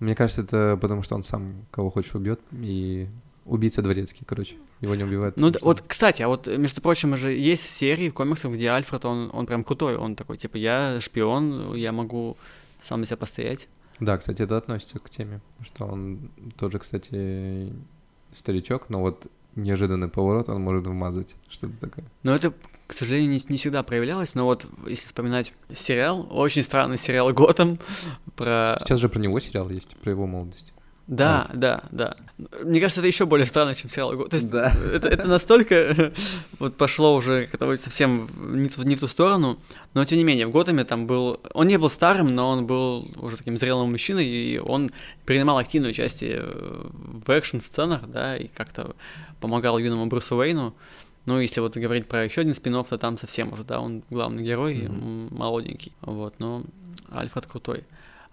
[0.00, 3.08] Мне кажется, это потому, что он сам кого хочешь убьет, и
[3.44, 4.56] убийца дворецкий, короче.
[4.80, 5.36] Его не убивают.
[5.36, 9.04] Ну, что- вот, кстати, а вот, между прочим, же есть серии в комиксах, где Альфред,
[9.04, 12.36] он, он прям крутой, он такой, типа, я шпион, я могу
[12.80, 13.68] сам за себя постоять.
[14.00, 17.72] Да, кстати, это относится к теме, что он тоже, кстати,
[18.32, 22.04] старичок, но вот неожиданный поворот он может вмазать, что-то такое.
[22.22, 22.52] Но это,
[22.86, 27.78] к сожалению, не, не всегда проявлялось, но вот, если вспоминать сериал, очень странный сериал «Готэм»
[28.36, 28.78] про...
[28.80, 30.72] Сейчас же про него сериал есть, про его молодость.
[31.08, 32.16] Да, да, да.
[32.62, 34.30] Мне кажется, это еще более странно, чем сериал «Готэм».
[34.30, 34.72] То есть Да.
[34.94, 36.12] это, это настолько
[36.58, 38.28] вот пошло уже совсем
[38.62, 39.58] не, в- не в ту сторону,
[39.94, 41.40] но тем не менее, в Готэме там был...
[41.54, 44.90] Он не был старым, но он был уже таким зрелым мужчиной, и он
[45.26, 48.94] принимал активное участие в экшн-сценах, да, и как-то
[49.40, 50.74] помогал юному Брюсу Уэйну.
[51.26, 54.42] Ну, если вот говорить про еще один спин то там совсем уже, да, он главный
[54.44, 55.92] герой, м, молоденький.
[56.00, 56.64] Вот, но
[57.10, 57.84] Альфред крутой.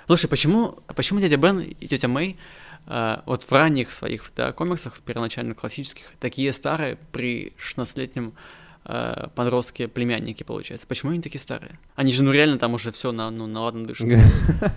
[0.09, 2.35] Слушай, почему, почему дядя Бен и тетя Мэй
[2.87, 8.33] а, вот в ранних своих да, комиксах, в первоначальных классических, такие старые при 16-летнем
[8.85, 10.87] а, подростке племянники, получается.
[10.87, 11.77] Почему они такие старые?
[11.93, 14.07] Они же, ну, реально там уже все на, ну, на ладно дышат.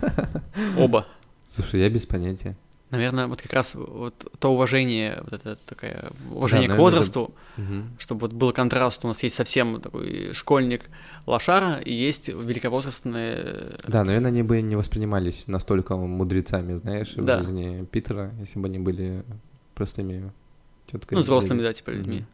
[0.77, 1.07] Оба.
[1.49, 2.55] Слушай, я без понятия.
[2.93, 7.33] Наверное, вот как раз вот то уважение, вот это такое уважение Да, к наверное, возрасту,
[7.57, 7.95] Мгм.
[7.97, 10.83] чтобы вот был контраст, что у нас есть совсем такой школьник
[11.25, 13.75] лошара, и есть великовозрастные...
[13.87, 17.37] Да, наверное, они бы не воспринимались настолько мудрецами, знаешь, Да.
[17.37, 19.23] в жизни Питера, если бы они были
[19.75, 20.31] простыми
[20.91, 21.17] тетками.
[21.17, 22.17] Ну, взрослыми, да, типа людьми.
[22.17, 22.25] Мгм.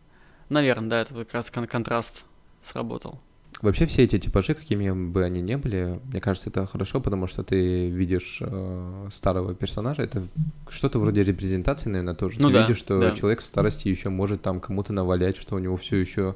[0.50, 2.26] Наверное, да, это как раз кон- контраст
[2.62, 3.20] сработал.
[3.62, 7.44] Вообще все эти типажи, какими бы они ни были, мне кажется, это хорошо, потому что
[7.44, 10.26] ты видишь э, старого персонажа, это
[10.70, 12.38] что-то вроде репрезентации, наверное, тоже.
[12.40, 13.12] Ну ты да, видишь, что да.
[13.12, 16.36] человек в старости еще может там кому-то навалять, что у него все еще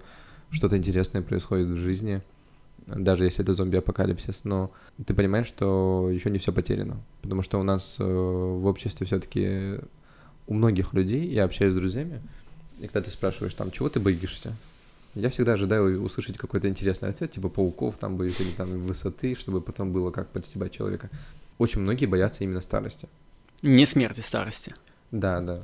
[0.51, 2.21] что-то интересное происходит в жизни,
[2.87, 4.71] даже если это зомби-апокалипсис, но
[5.05, 9.79] ты понимаешь, что еще не все потеряно, потому что у нас э, в обществе все-таки
[10.47, 12.21] у многих людей, я общаюсь с друзьями,
[12.79, 14.53] и когда ты спрашиваешь там, чего ты боишься,
[15.15, 19.61] я всегда ожидаю услышать какой-то интересный ответ, типа пауков там будет, или там высоты, чтобы
[19.61, 21.09] потом было как подстебать человека.
[21.57, 23.07] Очень многие боятся именно старости.
[23.61, 24.75] Не смерти старости.
[25.11, 25.61] Да, да.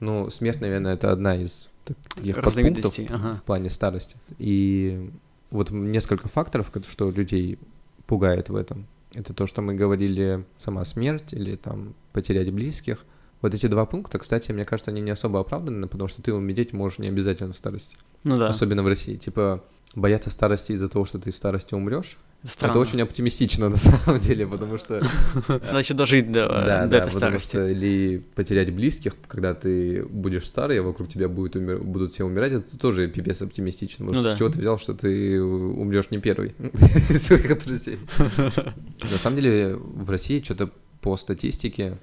[0.00, 3.34] Ну, смерть, наверное, это одна из так- таких подпунктов ага.
[3.34, 4.16] в плане старости.
[4.38, 5.10] И
[5.50, 7.58] вот несколько факторов, что людей
[8.06, 8.86] пугает в этом.
[9.14, 13.04] Это то, что мы говорили, сама смерть или там потерять близких.
[13.42, 16.72] Вот эти два пункта, кстати, мне кажется, они не особо оправданы, потому что ты умереть
[16.72, 17.96] можешь не обязательно в старости.
[18.24, 18.48] Ну да.
[18.48, 19.16] Особенно в России.
[19.16, 22.70] Типа, бояться старости из-за того, что ты в старости умрешь, Странно.
[22.72, 25.00] это очень оптимистично на самом деле, потому что...
[25.48, 27.48] Надо дожить до, Да, до да, этой старости.
[27.48, 32.24] что или потерять близких, когда ты будешь старый, а вокруг тебя будет умер- будут все
[32.24, 34.04] умирать, это тоже пипец оптимистично.
[34.06, 34.36] Потому Ну что да.
[34.36, 36.54] с чего ты взял, что ты умрешь не первый
[37.08, 37.98] из своих друзей?
[38.36, 41.96] На самом деле в России что-то по статистике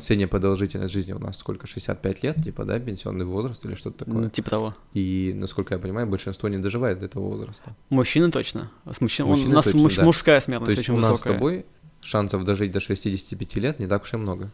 [0.00, 1.66] средняя продолжительность жизни у нас сколько?
[1.66, 4.24] 65 лет, типа, да, пенсионный возраст или что-то такое.
[4.24, 4.74] М, Типа того.
[4.94, 7.74] И, насколько я понимаю, большинство не доживает до этого возраста.
[7.88, 8.70] Мужчины точно.
[8.90, 9.26] С мужчин...
[9.26, 10.04] Мужчины у нас точно, муж- да.
[10.04, 11.66] мужская То смертность есть очень у нас с тобой
[12.02, 14.50] шансов дожить до 65 лет не так уж и много.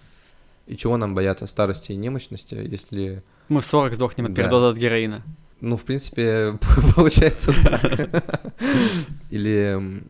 [0.66, 3.22] И чего нам бояться старости и немощности, если...
[3.48, 4.42] Мы в 40 сдохнем от Да.
[4.42, 5.22] передоза от героина.
[5.60, 6.58] Ну, в принципе,
[6.96, 8.24] получается так.
[9.30, 10.02] Или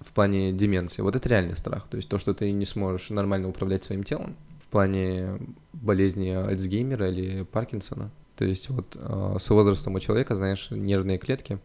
[0.00, 1.02] в плане деменции.
[1.02, 1.86] Вот это реальный страх.
[1.88, 4.34] То есть то, что ты не сможешь нормально управлять своим телом.
[4.66, 5.38] В плане
[5.72, 8.10] болезни Альцгеймера или Паркинсона.
[8.36, 11.58] То есть вот э, с возрастом у человека, знаешь, нервные клетки,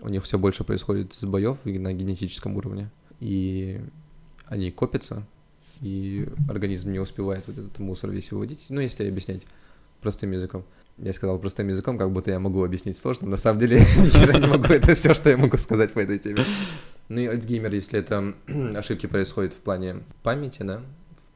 [0.00, 2.90] у них все больше происходит сбоев на генетическом уровне.
[3.20, 3.80] И
[4.46, 5.26] они копятся,
[5.80, 8.66] и организм не успевает вот этот мусор весь выводить.
[8.68, 9.42] Ну, если объяснять
[10.00, 10.64] простым языком.
[10.98, 13.28] Я сказал простым языком, как будто я могу объяснить сложно.
[13.28, 14.72] На самом деле, хера не могу.
[14.72, 16.44] Это все, что я могу сказать по этой теме.
[17.08, 18.34] Ну и Альцгеймер, если это
[18.76, 20.82] ошибки происходят в плане памяти, да,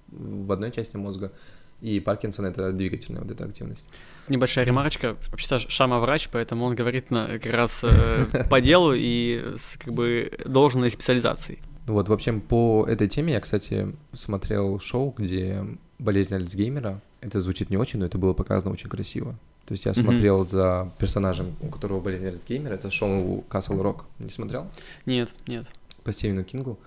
[0.08, 1.32] в одной части мозга,
[1.80, 3.86] и Паркинсон— это двигательная вот эта активность.
[4.28, 5.16] Небольшая ремарочка.
[5.30, 9.92] Вообще-то Шама врач, поэтому он говорит на, как раз э, по делу и с как
[9.92, 11.60] бы должной специализацией.
[11.86, 15.64] Ну Вот, в общем, по этой теме я, кстати, смотрел шоу, где
[15.98, 19.34] болезнь Альцгеймера, это звучит не очень, но это было показано очень красиво.
[19.66, 24.02] То есть я смотрел за персонажем, у которого болезнь Альцгеймера, это шоу Castle Rock.
[24.18, 24.66] Не смотрел?
[25.04, 25.70] Нет, нет.
[26.04, 26.78] По Стивену Кингу.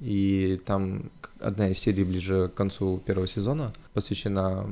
[0.00, 4.66] И там одна из серий ближе к концу первого сезона посвящена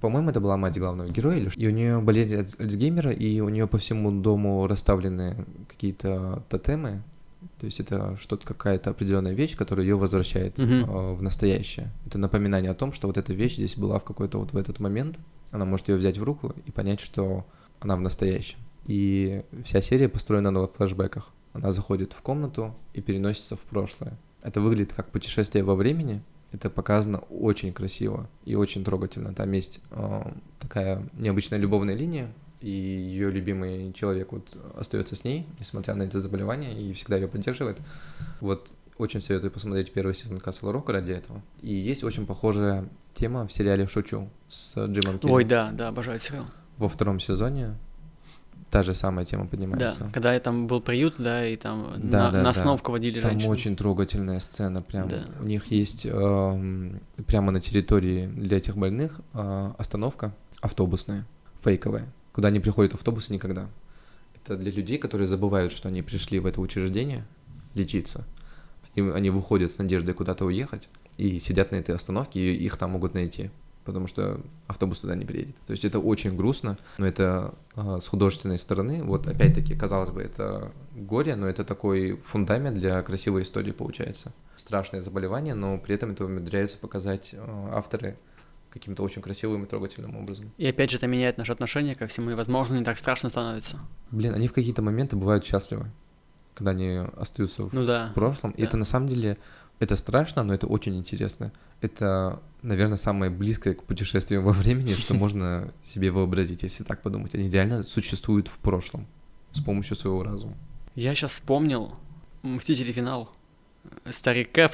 [0.00, 3.48] по-моему, это была мать главного героя, или и у нее болезнь Альц- Альцгеймера, и у
[3.48, 7.02] нее по всему дому расставлены какие-то тотемы,
[7.62, 10.82] то есть это что-то, какая-то определенная вещь, которая ее возвращает Мгм.
[10.82, 11.92] э, в настоящее.
[12.06, 14.80] Это напоминание о том, что вот эта вещь здесь была в какой-то вот в этот
[14.80, 15.20] момент,
[15.52, 17.46] она может ее взять в руку и понять, что
[17.78, 18.58] она в настоящем.
[18.88, 21.28] И вся серия построена на флешбеках.
[21.52, 24.18] Она заходит в комнату и переносится в прошлое.
[24.42, 26.20] Это выглядит как путешествие во времени.
[26.50, 29.32] Это показано очень красиво и очень трогательно.
[29.34, 35.46] Там есть э, такая необычная любовная линия, и ее любимый человек вот остается с ней,
[35.58, 37.78] несмотря на это заболевание, и всегда ее поддерживает.
[38.40, 41.42] Вот очень советую посмотреть первый сезон Castle Rock ради этого.
[41.60, 45.32] И есть очень похожая тема в сериале «Шучу» с Джимом Керри.
[45.32, 46.44] Ой, да, да, обожаю сериал.
[46.78, 47.74] Во втором сезоне
[48.70, 50.10] та же самая тема Да, поднимается.
[50.12, 52.50] когда я там был приют, да, и там Да, на, да, на да.
[52.50, 53.50] остановку водили Там женщин.
[53.50, 55.08] очень трогательная сцена, прям.
[55.08, 55.24] Да.
[55.40, 61.26] У них есть эм, прямо на территории для этих больных э, остановка автобусная,
[61.62, 63.68] фейковая, куда не приходят автобусы никогда.
[64.34, 67.24] Это для людей, которые забывают, что они пришли в это учреждение
[67.74, 68.24] лечиться.
[68.94, 72.90] Они, они выходят с надеждой куда-то уехать и сидят на этой остановке, и их там
[72.90, 73.50] могут найти,
[73.84, 75.56] потому что автобус туда не приедет.
[75.66, 80.22] То есть это очень грустно, но это а, с художественной стороны, вот опять-таки, казалось бы,
[80.22, 84.32] это горе, но это такой фундамент для красивой истории получается.
[84.56, 88.16] Страшное заболевание, но при этом это умудряются показать а, авторы
[88.72, 90.50] каким-то очень красивым и трогательным образом.
[90.56, 93.78] И опять же, это меняет наше отношение ко всему, и, возможно, не так страшно становится.
[94.10, 95.90] Блин, они в какие-то моменты бывают счастливы,
[96.54, 98.12] когда они остаются в Ну да.
[98.14, 98.52] прошлом.
[98.52, 98.68] И да.
[98.68, 99.38] это на самом деле,
[99.78, 101.52] это страшно, но это очень интересно.
[101.80, 107.34] Это, наверное, самое близкое к путешествиям во времени, что можно себе вообразить, если так подумать.
[107.34, 109.06] Они реально существуют в прошлом
[109.52, 110.54] с помощью своего разума.
[110.94, 111.94] Я сейчас вспомнил
[112.42, 113.30] Мстители финал.
[114.08, 114.72] Старик Кэп.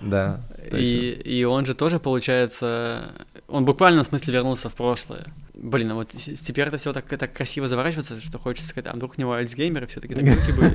[0.00, 0.40] Да,
[0.72, 3.12] И, и он же тоже, получается,
[3.48, 5.26] он буквально в смысле вернулся в прошлое.
[5.54, 9.14] Блин, а вот теперь это все так, так красиво заворачивается, что хочется сказать, а вдруг
[9.18, 10.74] у него Альцгеймер, и все таки такие были.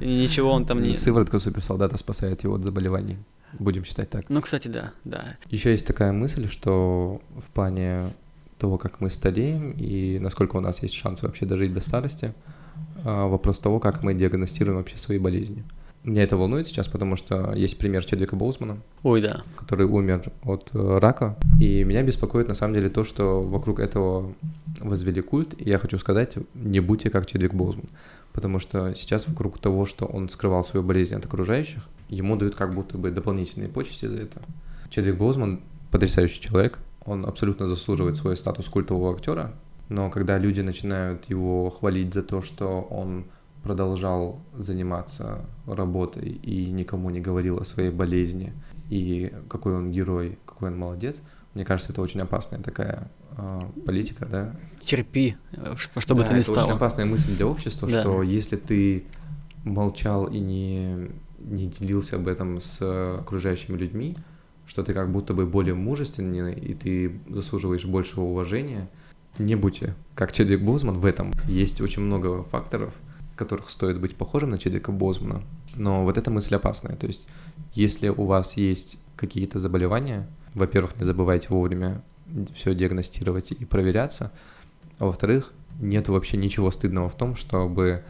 [0.04, 0.92] И ничего он там не...
[0.92, 3.16] Сыворотка суперсолдата спасает его от заболеваний.
[3.58, 4.24] Будем считать так.
[4.28, 5.36] Ну, кстати, да, да.
[5.50, 8.10] Еще есть такая мысль, что в плане
[8.58, 12.34] того, как мы стареем и насколько у нас есть шанс вообще дожить до старости,
[13.04, 15.62] а, вопрос того, как мы диагностируем вообще свои болезни.
[16.04, 19.40] Меня это волнует сейчас, потому что есть пример Чедвика Боузмана, Ой, да.
[19.56, 21.34] который умер от э, рака.
[21.58, 24.34] И меня беспокоит на самом деле то, что вокруг этого
[24.80, 25.54] возвели культ.
[25.58, 27.86] И я хочу сказать, не будьте как Чедвик Боузман.
[28.34, 32.74] Потому что сейчас вокруг того, что он скрывал свою болезнь от окружающих, ему дают как
[32.74, 34.42] будто бы дополнительные почести за это.
[34.90, 36.78] Чедвик Боузман потрясающий человек.
[37.06, 39.52] Он абсолютно заслуживает свой статус культового актера.
[39.88, 43.24] Но когда люди начинают его хвалить за то, что он
[43.64, 48.52] продолжал заниматься работой и никому не говорил о своей болезни,
[48.90, 51.22] и какой он герой, какой он молодец,
[51.54, 54.56] Мне кажется, это очень опасная такая э, политика, да.
[54.80, 55.36] Терпи,
[55.94, 56.64] во что бы да, то ни это стало.
[56.66, 58.00] очень опасная мысль для общества, Да.
[58.00, 59.04] что если ты
[59.64, 62.80] молчал и не, не делился об этом с
[63.20, 64.16] окружающими людьми,
[64.66, 68.88] что ты как будто бы более мужественный, и ты заслуживаешь большего уважения,
[69.38, 71.32] не будьте как Чедвик Бозман в этом.
[71.46, 72.94] Есть очень много факторов,
[73.36, 75.42] которых стоит быть похожим на Чедвика Бозмана,
[75.74, 76.96] но вот эта мысль опасная.
[76.96, 77.26] То есть,
[77.72, 82.02] если у вас есть какие-то заболевания, во-первых, не забывайте вовремя
[82.54, 84.32] все диагностировать и проверяться,
[84.98, 88.04] а во-вторых, нет вообще ничего стыдного в том, чтобы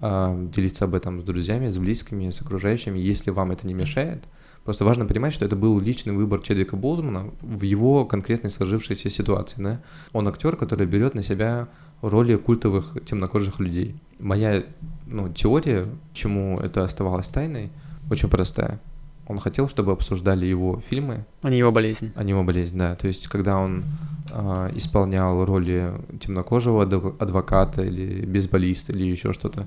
[0.00, 4.22] э, делиться об этом с друзьями, с близкими, с окружающими, если вам это не мешает.
[4.64, 9.62] Просто важно понимать, что это был личный выбор Чедвика Боузмана в его конкретной сложившейся ситуации.
[9.62, 9.80] Да?
[10.12, 11.68] Он актер, который берет на себя
[12.02, 13.94] роли культовых темнокожих людей.
[14.18, 14.64] Моя
[15.06, 17.70] ну, теория, чему это оставалось тайной,
[18.10, 18.80] очень простая.
[19.28, 22.12] Он хотел, чтобы обсуждали его фильмы, А не его болезнь.
[22.14, 22.94] а не его болезнь, да.
[22.94, 23.84] То есть, когда он
[24.30, 29.66] а, исполнял роли темнокожего адв- адвоката или бейсболиста или еще что-то,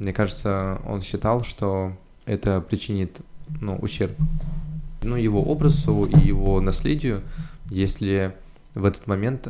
[0.00, 1.92] мне кажется, он считал, что
[2.26, 3.20] это причинит
[3.60, 4.12] ну, ущерб
[5.02, 7.22] ну, его образу и его наследию,
[7.70, 8.34] если
[8.74, 9.48] в этот момент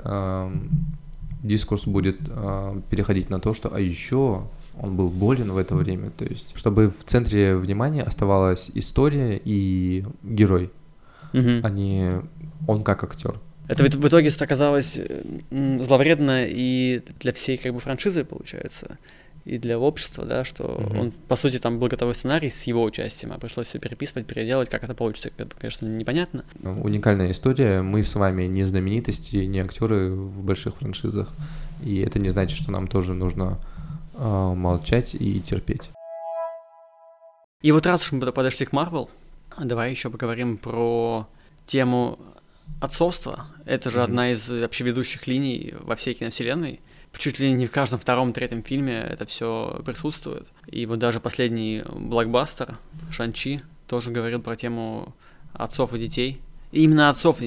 [1.43, 4.49] дискурс будет а, переходить на то, что а еще
[4.79, 10.05] он был болен в это время, то есть чтобы в центре внимания оставалась история и
[10.23, 10.71] герой,
[11.33, 11.61] Мгм.
[11.65, 12.13] а не
[12.67, 13.39] он как актер.
[13.69, 14.99] Это в итоге оказалось
[15.51, 18.99] зловредно и для всей как бы франшизы, получается,
[19.45, 20.99] и для общества, да, что Мгм.
[20.99, 24.69] он, по сути, там был готовый сценарий с его участием, а пришлось все переписывать, переделать,
[24.69, 26.45] как это получится, это, конечно, непонятно.
[26.63, 27.83] Ну, Уникальная история.
[27.83, 31.29] Мы с вами не знаменитости, не актеры в больших франшизах,
[31.83, 33.59] и это не значит, что нам тоже нужно
[34.15, 35.91] а, молчать и терпеть.
[37.63, 39.11] И вот раз уж мы подошли к Марвел,
[39.59, 41.27] давай еще поговорим про
[41.67, 42.19] тему
[42.81, 43.47] отцовства.
[43.67, 44.05] Это же Мгм.
[44.05, 46.81] одна из вообще ведущих линий во всей киновселенной.
[47.17, 50.51] Чуть ли не в каждом втором, третьем фильме это все присутствует.
[50.67, 52.79] И вот даже последний блокбастер
[53.11, 55.15] Шанчи тоже говорил про тему
[55.53, 56.41] отцов и детей.
[56.73, 57.41] Именно отцов,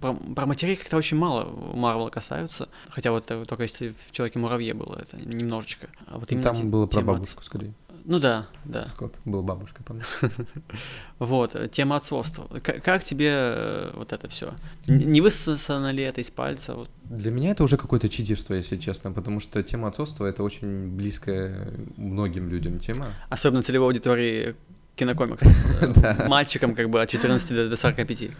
[0.00, 2.68] про, про матерей как-то очень мало Марвела касаются.
[2.90, 5.88] Хотя вот это только если в Человеке-муравье было это немножечко.
[6.06, 7.72] А вот именно те- Там было про бабушку, скорее.
[8.04, 8.84] Ну да, да.
[8.86, 10.04] Скотт был бабушкой, помню.
[11.18, 12.46] Вот, э, тема отцовства.
[12.62, 14.54] Как тебе э, вот это все?
[14.86, 16.76] Не высосано ли это из пальца?
[17.04, 21.72] Для меня это уже какое-то читерство, если честно, потому что тема отцовства— это очень близкая
[21.96, 23.06] многим людям тема.
[23.28, 24.54] Особенно целевой аудитории
[24.98, 25.52] кинокомиксов.
[25.82, 28.30] Э, Мальчикам как бы от 14 до до 45.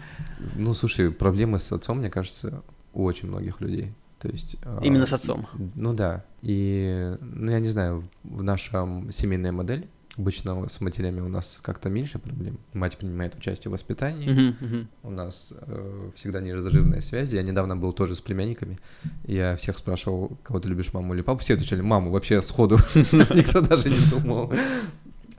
[0.55, 2.61] Ну, слушай, проблемы с отцом, мне кажется,
[2.93, 3.93] у очень многих людей.
[4.19, 4.57] То есть...
[4.63, 5.47] а, Именно с отцом.
[5.75, 6.23] Ну да.
[6.41, 11.89] И, ну я не знаю, в нашем семейная модель, обычно с матерями у нас как-то
[11.89, 12.57] меньше проблем.
[12.73, 14.87] Мать принимает участие в воспитании, Мгм, мгм.
[15.03, 17.31] у нас э, всегда неразрывная связь.
[17.31, 18.77] Я недавно был тоже с племянниками.
[19.25, 21.39] Я всех спрашивал, кого ты любишь, маму или папу.
[21.39, 22.77] Все отвечали, маму, вообще сходу.
[22.95, 24.51] Никто даже не думал.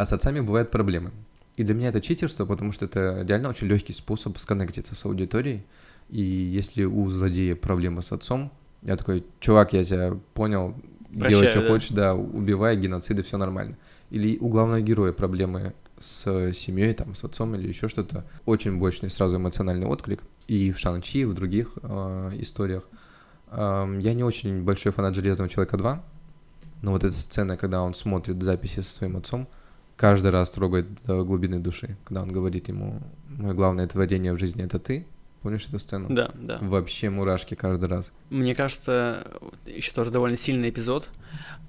[0.00, 1.10] А с отцами бывают проблемы.
[1.58, 5.62] И для меня это читерство, потому что это реально очень легкий способ сконнектиться с аудиторией.
[6.08, 10.74] И если у злодея проблемы с отцом, я такой, чувак, я тебя понял,
[11.10, 11.68] делай, Прощаю, что да.
[11.68, 13.76] хочешь, да, убивай, геноциды, все нормально.
[14.08, 16.22] Или у главного героя проблемы с
[16.54, 18.24] семьей, там, с отцом или еще что-то.
[18.46, 20.22] Очень мощный сразу эмоциональный отклик.
[20.46, 22.84] И в Шанчи, и в других э, историях.
[23.50, 26.02] Эм, я не очень большой фанат Железного человека 2,
[26.80, 29.46] но вот эта сцена, когда он смотрит записи со своим отцом,
[30.00, 34.64] каждый раз трогает до глубины души, когда он говорит ему, мое главное творение в жизни
[34.64, 35.06] это ты.
[35.42, 36.08] Помнишь эту сцену?
[36.10, 36.58] Да, да.
[36.60, 38.12] Вообще мурашки каждый раз.
[38.30, 39.26] Мне кажется,
[39.64, 41.08] еще тоже довольно сильный эпизод,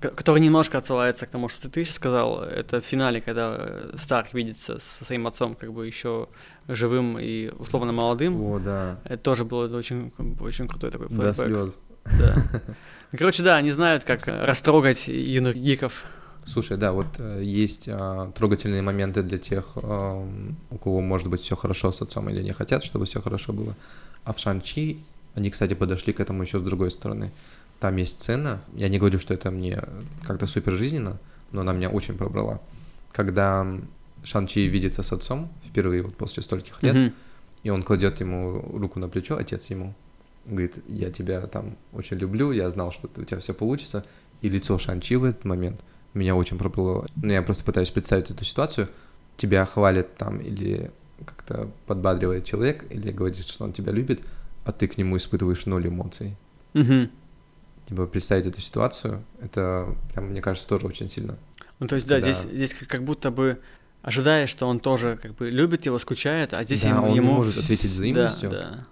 [0.01, 2.41] ко- который немножко отсылается к тому, что ты сейчас сказал.
[2.43, 6.27] Это в финале, когда э, Старк видится со своим отцом, как бы еще
[6.67, 8.41] живым и условно молодым.
[8.43, 8.99] О, да.
[9.05, 11.45] Это тоже было очень, очень крутой такой До флешбэк.
[11.45, 11.79] слез.
[12.19, 12.35] Да.
[13.13, 16.03] Ну, Короче, да, они знают, как растрогать юных гиков.
[16.45, 21.41] Слушай, да, вот э, есть а, трогательные моменты для тех, ам, у кого может быть
[21.41, 23.75] все хорошо с отцом или не хотят, чтобы все хорошо было.
[24.23, 24.99] А в Шанчи
[25.35, 27.31] они, кстати, подошли к этому еще с другой стороны.
[27.79, 29.81] Там есть сцена, я не говорю, что это мне
[30.23, 31.19] как-то супер жизненно,
[31.51, 32.59] но она меня очень пробрала.
[33.11, 33.65] Когда
[34.23, 37.13] Шанчи видится с отцом впервые вот после стольких лет, Мгм.
[37.63, 39.93] и он кладет ему руку на плечо, отец ему,
[40.45, 44.03] говорит, я тебя там очень люблю, я знал, что у тебя все получится.
[44.41, 45.79] И лицо Шанчи в этот момент
[46.13, 47.05] меня очень проплыло.
[47.15, 48.89] Ну, я просто пытаюсь представить эту ситуацию.
[49.37, 50.91] Тебя хвалит там или
[51.25, 54.21] как-то подбадривает человек, или говорит, что он тебя любит,
[54.65, 56.35] а ты к нему испытываешь ноль эмоций.
[56.73, 57.09] Мгм.
[57.87, 61.37] Типа представить эту ситуацию, это прям, мне кажется, тоже очень сильно.
[61.79, 62.21] Ну, то есть, да, Да.
[62.21, 63.59] здесь, здесь как- будто бы
[64.01, 67.07] ожидая, что он тоже как бы любит его, скучает, а здесь Да, ему...
[67.07, 68.49] он не может ответить взаимностью.
[68.49, 68.85] Да, да.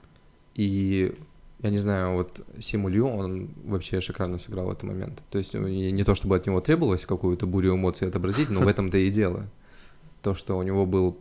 [0.55, 1.15] И
[1.61, 5.21] я не знаю, вот Симу Лю, он вообще шикарно сыграл в этот момент.
[5.29, 8.97] То есть не то, чтобы от него требовалось какую-то бурю эмоций отобразить, но в этом-то
[8.97, 9.45] и дело.
[10.21, 11.17] То, что у него был,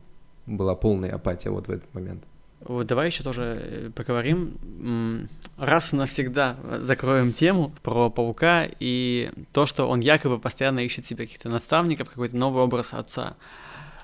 [0.47, 2.23] была полная апатия вот в этот момент.
[2.61, 9.65] Вот давай еще тоже э, поговорим, раз и навсегда закроем тему про паука и то,
[9.65, 13.37] что он якобы постоянно ищет себе каких-то наставников, какой-то новый образ отца.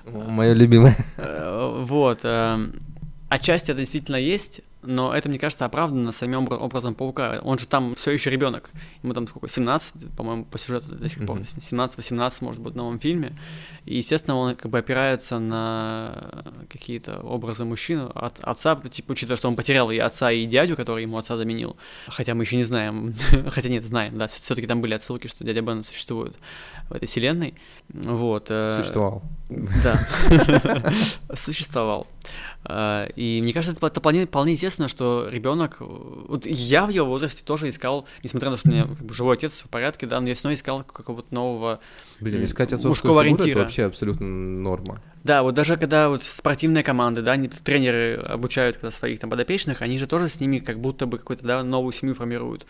[0.05, 0.95] Мое любимое.
[1.17, 2.19] Э, вот.
[2.23, 2.79] Эм,
[3.29, 7.39] отчасти это действительно есть, но это, мне кажется, оправдано самим образом паука.
[7.43, 8.69] Он же там все еще ребенок.
[9.03, 12.99] Ему там сколько, 17, по-моему, по сюжету до сих пор, 17-18, может быть, в новом
[12.99, 13.37] фильме.
[13.85, 19.47] И, естественно, он как бы опирается на какие-то образы мужчин от отца, типа, учитывая, что
[19.47, 21.77] он потерял и отца, и дядю, который ему отца заменил.
[22.07, 23.13] Хотя мы еще не знаем,
[23.49, 26.35] хотя нет, знаем, да, все-таки там были отсылки, что дядя Бен существует
[26.89, 27.55] в этой вселенной.
[27.93, 28.47] Вот.
[28.49, 29.23] Э, Существовал.
[29.49, 29.99] Да.
[31.35, 32.07] Существовал.
[32.67, 37.43] Э, и мне кажется, это вполне, вполне естественно, что ребенок, вот я в его возрасте
[37.43, 40.19] тоже искал, несмотря на то, что у меня как бы, живой отец, в порядке, да,
[40.19, 41.79] но я все равно искал какого-то нового
[42.19, 43.51] Блин, искать мужского ориентира.
[43.51, 45.01] Это вообще абсолютно норма.
[45.23, 49.81] Да, вот даже когда вот спортивные команды, да, они, тренеры обучают когда своих там подопечных,
[49.81, 52.65] они же тоже с ними как будто бы какую-то, да, новую семью формируют.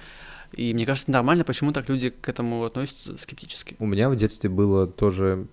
[0.55, 3.75] И мне кажется, нормально, почему так люди к этому относятся скептически.
[3.79, 5.47] У меня в детстве было тоже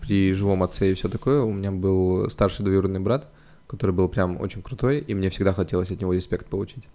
[0.00, 1.42] при живом отце и все такое.
[1.42, 3.30] У меня был старший двоюродный брат,
[3.66, 6.88] который был прям очень крутой, и мне всегда хотелось от него респект получить.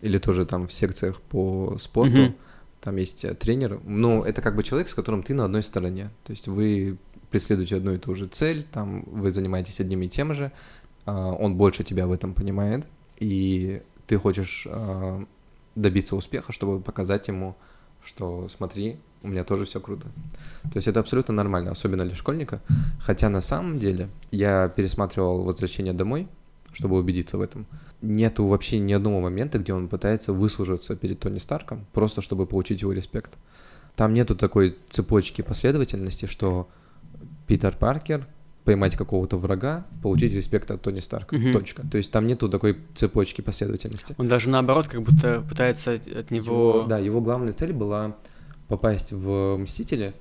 [0.00, 2.34] Или тоже там в секциях по спорту, mm-hmm.
[2.80, 3.80] там есть э, тренер.
[3.84, 6.10] Ну, это как бы человек, с которым ты на одной стороне.
[6.24, 6.96] То есть вы
[7.30, 10.52] преследуете одну и ту же цель, там вы занимаетесь одним и тем же,
[11.04, 12.86] а, он больше тебя в этом понимает,
[13.18, 15.24] и ты хочешь а,
[15.74, 17.56] добиться успеха, чтобы показать ему,
[18.04, 20.08] что смотри, у меня тоже все круто.
[20.64, 22.60] То есть это абсолютно нормально, особенно для школьника.
[23.00, 26.28] Хотя на самом деле я пересматривал «Возвращение домой»,
[26.72, 27.66] чтобы убедиться в этом.
[28.00, 32.82] Нету вообще ни одного момента, где он пытается выслужиться перед Тони Старком, просто чтобы получить
[32.82, 33.38] его респект.
[33.94, 36.68] Там нету такой цепочки последовательности, что
[37.46, 38.26] Питер Паркер
[38.64, 41.36] поймать какого-то врага, получить респект от Тони Старка.
[41.36, 41.52] Угу.
[41.52, 41.82] Точка.
[41.90, 44.14] То есть там нету такой цепочки последовательности.
[44.18, 46.76] Он даже наоборот как будто пытается от него...
[46.76, 48.16] Его, да, его главная цель была
[48.68, 50.14] попасть в Мстители,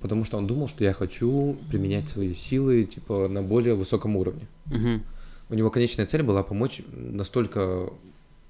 [0.00, 4.46] потому что он думал, что я хочу применять свои силы типа на более высоком уровне.
[4.66, 5.00] Угу.
[5.50, 7.90] У него конечная цель была помочь настолько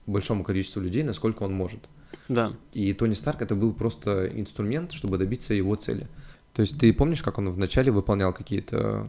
[0.07, 1.81] большому количеству людей, насколько он может.
[2.29, 2.53] Да.
[2.73, 6.09] И Тони Старк это был просто инструмент, чтобы добиться его цели.
[6.55, 9.07] То есть ты помнишь, как он вначале выполнял какие-то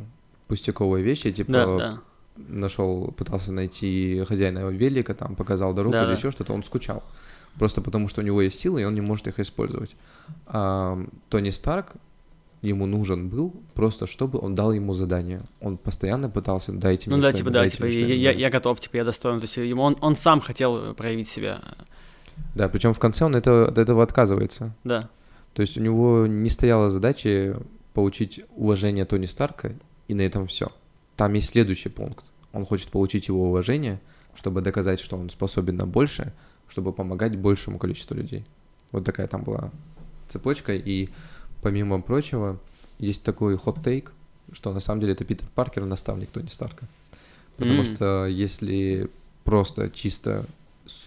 [0.47, 2.01] пустяковые вещи, типа да, да.
[2.35, 6.17] нашел, пытался найти хозяина велика, там показал дорогу да, или да.
[6.17, 7.03] еще что-то, он скучал.
[7.57, 9.95] Просто потому, что у него есть силы, и он не может их использовать.
[10.47, 11.93] А Тони Старк,
[12.61, 15.41] ему нужен был просто, чтобы он дал ему задание.
[15.61, 18.97] Он постоянно пытался, дайте мне Ну да, типа, да, типа, я, я, я готов, типа,
[18.97, 19.39] я достоин.
[19.39, 21.61] То есть ему он, он сам хотел проявить себя.
[22.55, 24.75] Да, причем в конце он это, от этого отказывается.
[24.83, 25.09] Да.
[25.55, 27.57] То есть у него не стояла задача
[27.93, 29.71] получить уважение Тони Старка,
[30.09, 30.71] и на этом все.
[31.15, 32.25] Там есть следующий пункт.
[32.51, 34.01] Он хочет получить его уважение,
[34.35, 36.33] чтобы доказать, что он способен на большее,
[36.67, 38.45] чтобы помогать большему количеству людей.
[38.91, 39.71] Вот такая там была
[40.27, 40.75] цепочка.
[40.75, 41.07] И
[41.61, 42.59] помимо прочего,
[42.99, 44.11] есть такой хот-тейк,
[44.51, 46.85] что на самом деле это Питер Паркер, наставник Тони Старка.
[47.55, 47.95] Потому mm.
[47.95, 49.09] что если
[49.45, 50.45] просто чисто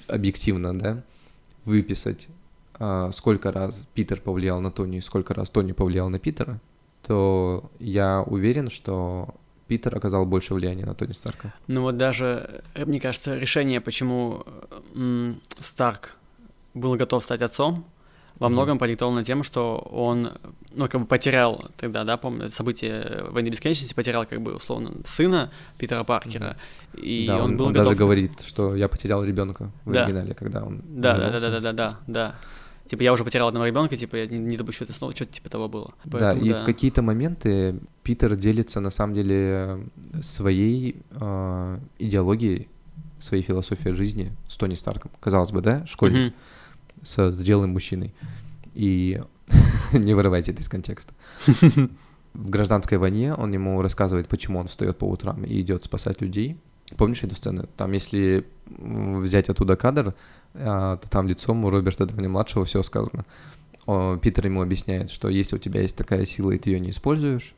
[0.07, 1.03] объективно, да,
[1.67, 2.29] выписать
[3.13, 6.61] сколько раз Питер повлиял на Тони и сколько раз Тони повлиял на Питера,
[7.07, 9.35] то я уверен, что
[9.67, 11.53] Питер оказал больше влияния на Тони Старка.
[11.67, 14.45] Ну вот даже, э, мне кажется, решение, почему
[15.59, 16.17] Старк
[16.75, 17.85] был готов стать отцом,
[18.39, 20.31] во многом продиктовано тем, что он,
[20.73, 25.51] ну, как бы потерял тогда, да, помню, событие войны бесконечности, потерял, как бы, условно, сына
[25.77, 26.57] Питера Паркера,
[26.93, 27.01] mm-hmm.
[27.01, 27.87] и да, он, он был он готов...
[27.89, 30.05] даже говорит, что я потерял ребенка в да.
[30.05, 30.83] оригинале, когда он...
[30.87, 32.35] Да, да, да, да, да, да, да
[32.89, 35.51] типа, я уже потерял одного ребенка, типа, я не, не допущу это снова, что-то типа
[35.51, 35.95] того было.
[36.11, 36.63] Поэтому, да, и да.
[36.63, 39.87] в какие-то моменты Питер делится, на самом деле,
[40.23, 42.69] своей э, идеологией,
[43.21, 45.11] своей философией жизни с Тони Старком.
[45.21, 47.05] Казалось бы, да, школьник, mm-hmm.
[47.05, 48.15] со зрелым мужчиной.
[48.75, 49.21] И
[49.93, 51.13] не вырывайте это из контекста.
[52.35, 56.57] В гражданской войне он ему рассказывает, почему он встает по утрам и идет спасать людей.
[56.97, 57.69] Помнишь эту сцену?
[57.77, 60.15] Там, если взять оттуда кадр,
[60.53, 63.25] то там лицом у Роберта Дауни-младшего все сказано.
[64.21, 67.55] Питер ему объясняет, что если у тебя есть такая сила, и ты ее не используешь,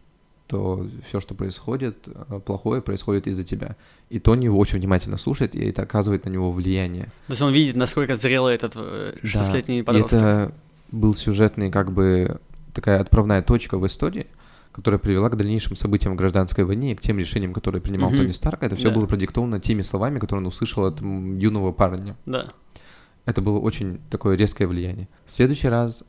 [0.50, 3.76] то все, что происходит, а, плохое происходит из-за тебя.
[4.08, 7.04] И Тони его очень внимательно слушает, и это оказывает на него влияние.
[7.28, 9.84] То есть он видит, насколько зрелый этот 16-летний э, да.
[9.84, 10.20] подросток.
[10.20, 10.52] Это
[10.90, 12.40] был сюжетный, как бы,
[12.74, 14.26] такая отправная точка в истории,
[14.72, 18.10] которая привела к дальнейшим событиям в гражданской войне и к тем решениям, которые принимал.
[18.10, 18.94] Тони Старк, это все Да.
[18.94, 22.16] было продиктовано теми словами, которые он услышал от юного парня.
[22.26, 22.52] Да.
[23.26, 25.08] Это было очень такое резкое влияние.
[25.26, 26.02] В следующий раз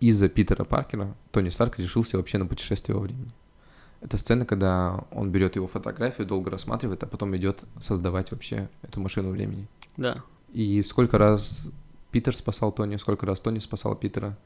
[0.00, 3.32] из-за Питера Паркера Тони Старк решился вообще на путешествие во времени.
[4.00, 9.00] Это сцена, когда он берет его фотографию, долго рассматривает, а потом идет создавать вообще эту
[9.00, 9.66] машину времени.
[9.96, 10.22] Да.
[10.52, 11.62] И сколько раз
[12.12, 14.38] Питер спасал Тони, сколько раз Тони спасал Питера.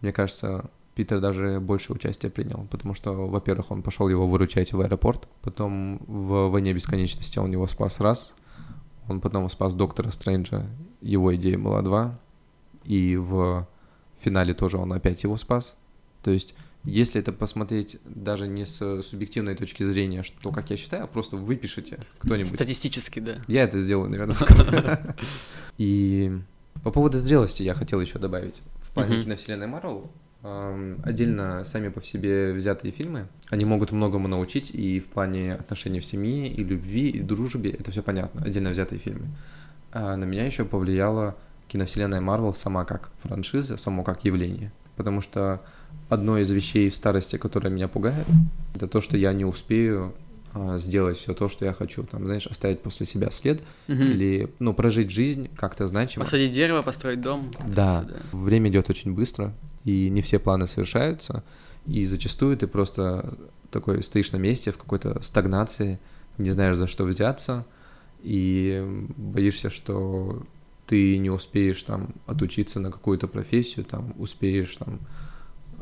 [0.00, 4.80] Мне кажется, Питер даже больше участия принял, потому что, во-первых, он пошел его выручать в
[4.80, 8.32] аэропорт, потом в «Войне бесконечности» он его спас раз,
[9.06, 10.64] он потом спас Доктора Стрэнджа,
[11.02, 12.18] его идея была два,
[12.84, 13.68] и в
[14.20, 15.76] финале тоже он опять его спас.
[16.22, 21.04] То есть, если это посмотреть даже не с субъективной точки зрения, что, как я считаю,
[21.04, 22.48] а просто выпишите кто-нибудь.
[22.48, 23.36] Статистически, да.
[23.48, 25.14] Я это сделаю, наверное.
[25.76, 26.32] И
[26.82, 28.62] по поводу зрелости я хотел еще добавить.
[28.80, 30.10] В плане киновселенной Марвел
[31.02, 36.04] отдельно сами по себе взятые фильмы, они могут многому научить и в плане отношений в
[36.04, 39.26] семье, и любви, и дружбе, это все понятно, отдельно взятые фильмы.
[39.92, 41.36] А на меня еще повлияла
[41.68, 44.72] киновселенная Марвел сама как франшиза, само как явление.
[44.96, 45.62] Потому что
[46.08, 48.26] одно из вещей в старости, которое меня пугает,
[48.74, 50.14] это то, что я не успею
[50.54, 54.02] а, сделать все то, что я хочу, там, знаешь, оставить после себя след Мгм.
[54.02, 56.24] или, ну, прожить жизнь как-то значимо.
[56.24, 57.50] Посадить дерево, построить дом.
[57.68, 59.52] Да, время идет очень быстро,
[59.86, 61.44] и не все планы совершаются,
[61.86, 63.38] и зачастую ты просто
[63.70, 65.98] такой стоишь на месте в какой-то стагнации,
[66.38, 67.64] не знаешь, за что взяться,
[68.20, 68.84] и
[69.16, 70.42] боишься, что
[70.86, 74.98] ты не успеешь там отучиться на какую-то профессию, там успеешь там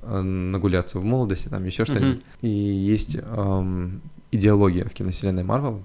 [0.02, 2.22] э, нагуляться в молодости, там еще что-нибудь.
[2.42, 4.02] И есть эм,
[4.32, 5.82] идеология в киновселенной Марвел,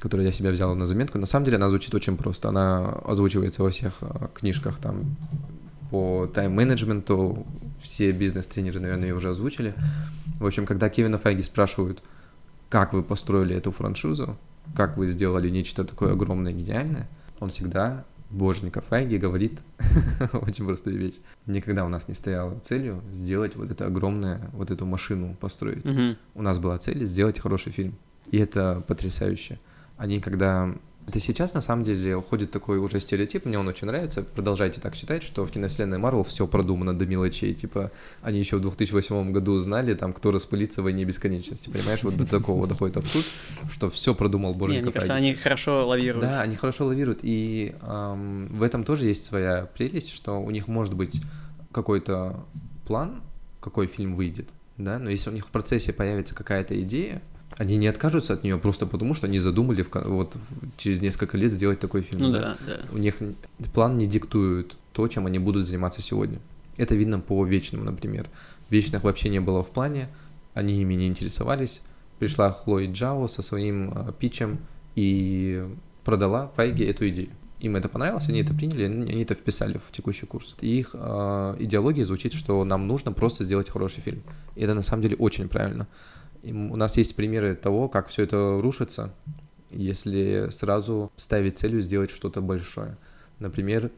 [0.00, 1.18] которую я себя взял на заметку.
[1.18, 2.48] На самом деле она звучит очень просто.
[2.48, 5.16] Она озвучивается во всех э, книжках там
[5.90, 7.46] по тайм-менеджменту.
[7.80, 9.74] Все бизнес-тренеры, наверное, ее уже озвучили.
[10.38, 12.02] В общем, когда Кевина Файги спрашивают,
[12.68, 14.36] как вы построили эту франшизу,
[14.74, 17.08] как вы сделали нечто такое огромное и гениальное,
[17.40, 19.62] он всегда, боженька Файги, говорит
[20.32, 21.16] очень простую вещь.
[21.46, 25.84] Никогда у нас не стояла целью сделать вот это огромное, вот эту машину построить
[26.34, 27.94] у нас была цель сделать хороший фильм.
[28.30, 29.60] И это потрясающе.
[29.96, 30.74] Они когда...
[31.06, 34.22] Это сейчас, на самом деле, уходит такой уже стереотип, мне он очень нравится.
[34.22, 37.52] Продолжайте так считать, что в киновселенной Марвел все продумано до мелочей.
[37.52, 37.90] Типа,
[38.22, 41.68] они еще в 2008 году знали, там, кто распылится в войне бесконечности.
[41.68, 43.26] Понимаешь, вот до такого доходит абсурд,
[43.70, 46.26] что все продумал Не, Боженька мне кажется, они хорошо лавируют.
[46.26, 50.68] Да, они хорошо лавируют, и ам, в этом тоже есть своя прелесть, что у них
[50.68, 51.20] может быть
[51.70, 52.44] какой-то
[52.86, 53.22] план,
[53.60, 54.48] какой фильм выйдет,
[54.78, 57.22] да, но если у них в процессе появится какая-то идея,
[57.56, 60.36] они не откажутся от нее просто потому, что они задумали в вот
[60.76, 62.22] через несколько лет сделать такой фильм.
[62.22, 62.56] Ну да.
[62.66, 62.80] да.
[62.92, 63.16] У них
[63.72, 66.38] план не диктует то, чем они будут заниматься сегодня.
[66.76, 68.28] Это видно по Вечному, например.
[68.70, 70.08] Вечных вообще не было в плане,
[70.54, 71.80] они ими не интересовались.
[72.18, 74.58] Пришла Хлои Джао со своим э, питчем
[74.94, 75.64] и
[76.04, 77.30] продала Файге эту идею.
[77.60, 80.54] Им это понравилось, они это приняли, они они это вписали в текущий курс.
[80.60, 84.22] И их э, идеология звучит, что нам нужно просто сделать хороший фильм.
[84.56, 85.86] И это на самом деле очень правильно.
[86.44, 89.12] И у нас есть примеры того, как все это рушится,
[89.70, 92.96] если сразу ставить целью сделать что-то большое.
[93.38, 93.90] Например,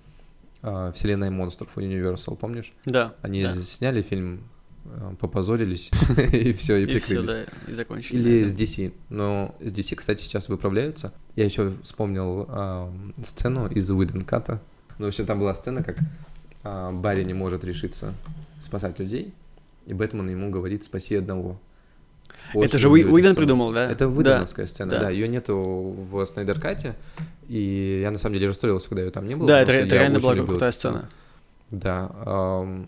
[0.62, 2.72] а, Вселенная монстров у Universal, помнишь?
[2.84, 3.14] Да.
[3.22, 3.52] Они да.
[3.54, 4.44] сняли фильм,
[4.84, 5.90] а, попозорились,
[6.32, 7.46] и все, и И все, прикрылись.
[7.66, 8.16] да, и закончили.
[8.16, 8.92] Или с DC.
[9.10, 11.12] Но с DC, кстати, сейчас выправляются.
[11.34, 14.62] Я еще вспомнил ам, сцену из Уиден Ката.
[14.98, 15.98] Ну, в общем, там была сцена, как
[16.62, 18.14] а, Барри не может решиться
[18.60, 19.34] спасать людей,
[19.86, 21.60] и Бэтмен ему говорит «спаси одного».
[22.50, 23.90] Это Очень же Уи- эту Уидон придумал, да?
[23.90, 24.08] Это Да.
[24.08, 25.00] выдановская сцена, да.
[25.00, 25.10] да.
[25.10, 25.56] Ее нету
[26.10, 26.94] в Снайдеркате,
[27.48, 29.46] и я на самом деле расстроился, когда ее там не было.
[29.48, 31.08] Да, это, это реально была крутая сцена.
[31.70, 32.86] Да, ам,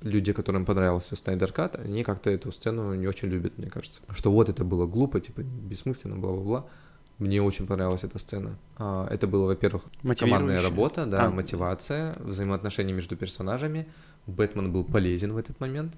[0.00, 4.00] люди, которым понравился Снайдеркат, они как-то эту сцену не очень любят, мне кажется.
[4.10, 6.66] Что вот это было глупо, типа бессмысленно, бла-бла-бла.
[7.18, 8.56] Мне очень понравилась эта сцена.
[8.76, 9.84] А, это было, во-первых,
[10.18, 11.30] командная работа, да, А.
[11.30, 13.86] мотивация, взаимоотношения между персонажами.
[14.26, 15.92] Бэтмен был полезен в этот момент.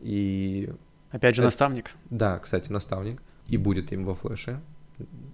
[0.00, 0.70] И
[1.10, 1.90] Опять же, Это- наставник.
[2.10, 3.22] да, кстати, наставник.
[3.46, 4.60] И будет им во флеше.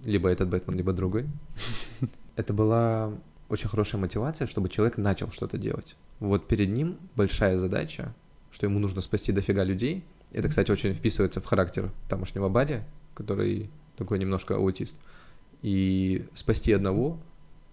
[0.05, 1.27] Либо этот Бэтмен, либо другой.
[2.35, 3.11] Это была
[3.49, 5.95] очень хорошая мотивация, чтобы человек начал что-то делать.
[6.19, 8.13] Вот перед ним большая задача,
[8.51, 10.03] что ему нужно спасти дофига людей.
[10.31, 12.83] Это, кстати, очень вписывается в характер тамошнего Барри,
[13.15, 14.95] который такой немножко аутист.
[15.61, 17.19] И спасти одного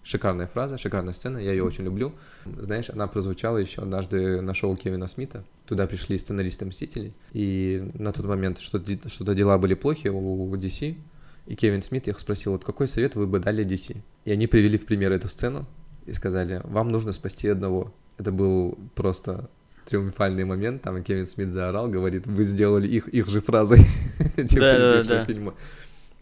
[0.03, 2.13] Шикарная фраза, шикарная сцена, я ее очень люблю.
[2.45, 5.43] Знаешь, она прозвучала еще однажды на шоу Кевина Смита.
[5.67, 10.97] Туда пришли сценаристы «Мстителей», и на тот момент что-то, что-то дела были плохи у DC,
[11.45, 13.97] и Кевин Смит их спросил, вот какой совет вы бы дали DC?
[14.25, 15.65] И они привели в пример эту сцену
[16.05, 17.93] и сказали, вам нужно спасти одного.
[18.17, 19.49] Это был просто
[19.85, 23.79] триумфальный момент, там Кевин Смит заорал, говорит, вы сделали их, их же фразой,
[24.35, 25.53] типа, да, фильма.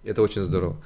[0.04, 0.78] Это очень здорово.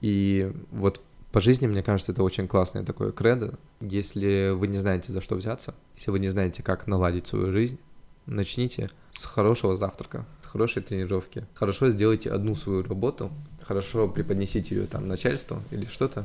[0.00, 1.00] И вот
[1.36, 3.58] по жизни, мне кажется, это очень классное такое кредо.
[3.82, 7.78] Если вы не знаете, за что взяться, если вы не знаете, как наладить свою жизнь,
[8.24, 11.44] начните с хорошего завтрака, с хорошей тренировки.
[11.52, 13.30] Хорошо сделайте одну свою работу,
[13.60, 16.24] хорошо преподнесите ее там начальству или что-то,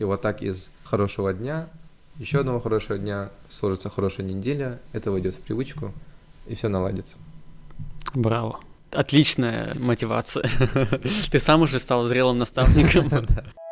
[0.00, 1.68] и вот так из хорошего дня,
[2.16, 5.92] еще одного хорошего дня, сложится хорошая неделя, это войдет в привычку,
[6.48, 7.14] и все наладится.
[8.14, 8.58] Браво.
[8.90, 10.50] Отличная мотивация.
[11.30, 13.08] Ты сам уже стал зрелым наставником.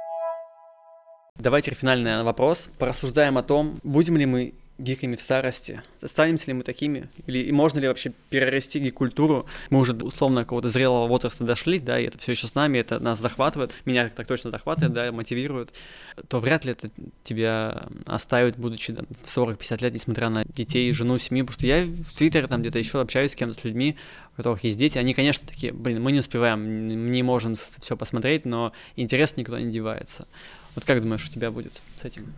[1.39, 2.69] Давайте финальный вопрос.
[2.79, 5.83] Порассуждаем о том, будем ли мы гиками в старости?
[6.01, 7.09] Останемся ли мы такими?
[7.29, 9.47] Или и можно ли вообще перерасти гик-культуру?
[9.71, 12.99] Мы уже условно какого-то зрелого возраста дошли, да, и это все еще с нами, это
[12.99, 15.73] нас захватывает, меня так точно захватывает, да, мотивирует,
[16.27, 16.89] то вряд ли это
[17.23, 21.85] тебя оставит, будучи там, в 40-50 лет, несмотря на детей, жену, семью, потому что я
[21.85, 23.97] в Твиттере там где-то еще общаюсь с кем-то, с людьми,
[24.33, 28.45] у которых есть дети, они, конечно, такие, блин, мы не успеваем, не можем все посмотреть,
[28.45, 30.27] но интерес никуда не девается.
[30.79, 32.33] Вот как думаешь, у тебя будет с этим?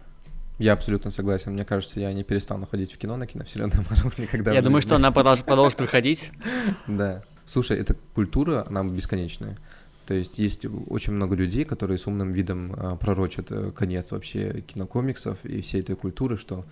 [0.58, 1.52] Я абсолютно согласен.
[1.52, 4.54] Мне кажется, я не перестану ходить в кино на киновселенной Марвел никогда.
[4.54, 6.32] Я думаю, что она продолжит, выходить.
[6.86, 7.22] Да.
[7.44, 9.58] Слушай, эта культура, она бесконечная.
[10.06, 14.64] То есть есть очень много людей, которые с умным видом а, пророчат э, конец вообще
[14.66, 16.64] кинокомиксов и всей этой культуры, что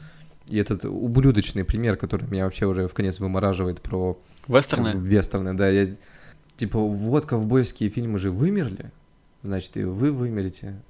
[0.48, 4.18] и этот ублюдочный пример, который меня вообще уже в конец вымораживает про...
[4.46, 4.92] Вестерны?
[4.94, 5.68] Вестерны, да.
[5.68, 5.86] Я,
[6.56, 8.90] типа, вот ковбойские фильмы же вымерли,
[9.42, 10.80] значит, и вы вымерете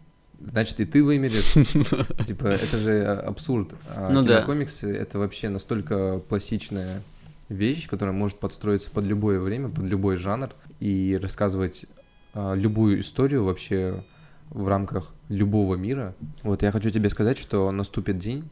[0.40, 1.52] значит, и ты вымерешь.
[2.26, 3.74] Типа, это же абсурд.
[3.94, 7.02] А ну, кинокомиксы да.— это вообще настолько пластичная
[7.48, 11.86] вещь, которая может подстроиться под любое время, под любой жанр и рассказывать
[12.34, 14.04] а, любую историю вообще
[14.50, 16.14] в рамках любого мира.
[16.42, 18.48] Вот я хочу тебе сказать, что наступит день,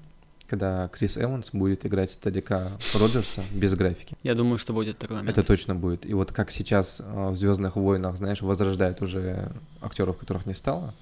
[0.47, 4.17] когда Крис Эванс будет играть старика Роджерса без графики.
[4.23, 5.37] Я думаю, что будет такой момент.
[5.37, 6.07] Это точно будет.
[6.07, 10.95] И вот как сейчас а, в Звездных войнах, знаешь, возрождают уже актеров, которых не стало,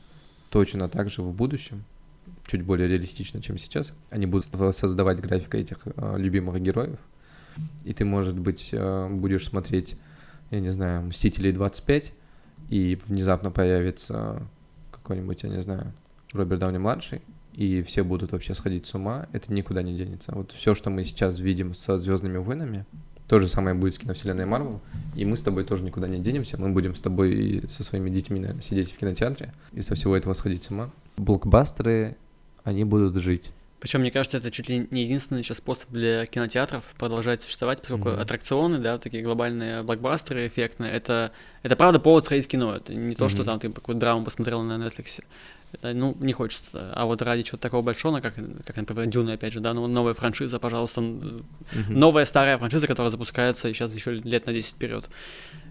[0.55, 1.83] точно так же в будущем,
[2.47, 7.01] чуть более реалистично, чем сейчас, они будут создавать график этих э, любимых героев,
[7.83, 9.97] и ты, может быть, э, будешь смотреть,
[10.53, 12.13] я не знаю, «Мстителей 25»,
[12.69, 14.47] и внезапно появится
[14.93, 15.93] какой-нибудь, я не знаю,
[16.33, 20.31] Роберт Дауни-младший, и все будут вообще сходить с ума, это никуда не денется.
[20.37, 22.87] Вот все, что мы сейчас видим со Звездными войнами,
[23.29, 24.81] то же самое будет с киновселенной Марвел,
[25.15, 28.11] и мы с тобой тоже никуда не денемся, мы будем с тобой и со своими
[28.11, 30.91] детьми, наверное, сидеть в кинотеатре и со всего этого сходить с ума.
[31.17, 32.17] Блокбастеры,
[32.65, 33.51] они будут жить.
[33.85, 38.09] Причем, мне кажется, это чуть ли не единственный сейчас способ для кинотеатров продолжать существовать, поскольку
[38.09, 38.21] mm-hmm.
[38.21, 42.75] аттракционы, да, такие глобальные блокбастеры эффектные, это, это правда повод сходить в кино.
[42.77, 43.29] Это не то, mm-hmm.
[43.29, 45.23] что там ты какую-то драму посмотрел на Netflix.
[45.75, 46.93] Это, ну, не хочется.
[46.95, 50.15] А вот ради чего-то такого большого, как, как например, Дюна, опять же, да, ну, новая
[50.15, 51.43] франшиза, пожалуйста, mm-hmm.
[51.89, 55.11] новая старая франшиза, которая запускается сейчас еще лет на 10 вперед.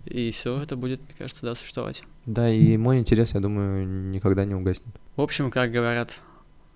[0.06, 2.04] И все это будет, мне кажется, да, существовать.
[2.26, 4.94] Да, и мой интерес, я думаю, никогда не угаснет.
[5.16, 6.20] В общем, как говорят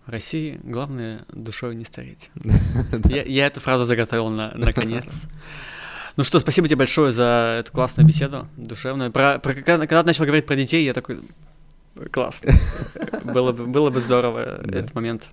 [0.05, 2.29] в России, главное душой не стареть.
[3.09, 5.27] я, я эту фразу заготовил на, наконец.
[6.15, 9.11] Ну что, спасибо тебе большое за эту классную беседу, душевную.
[9.11, 11.19] Про, про, когда, когда ты начал говорить про детей, я такой,
[12.11, 12.53] Классно.
[13.23, 15.29] Было бы, было бы здорово этот момент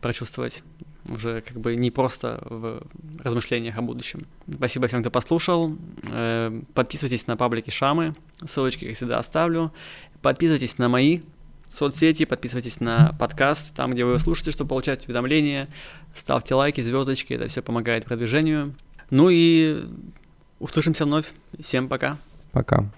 [0.00, 0.62] прочувствовать
[1.08, 2.82] уже как бы не просто в
[3.22, 4.20] размышлениях о будущем.
[4.52, 5.76] Спасибо всем, кто послушал.
[6.10, 9.72] Э, подписывайтесь на паблики Шамы, ссылочки, как всегда, оставлю.
[10.22, 11.20] Подписывайтесь на мои
[11.68, 15.68] соцсети, подписывайтесь на подкаст, там, где вы слушаете, чтобы получать уведомления.
[16.14, 18.74] Ставьте лайки, звездочки, это все помогает продвижению.
[19.10, 19.84] Ну и
[20.58, 21.32] услышимся вновь.
[21.60, 22.16] Всем пока.
[22.52, 22.90] Пока.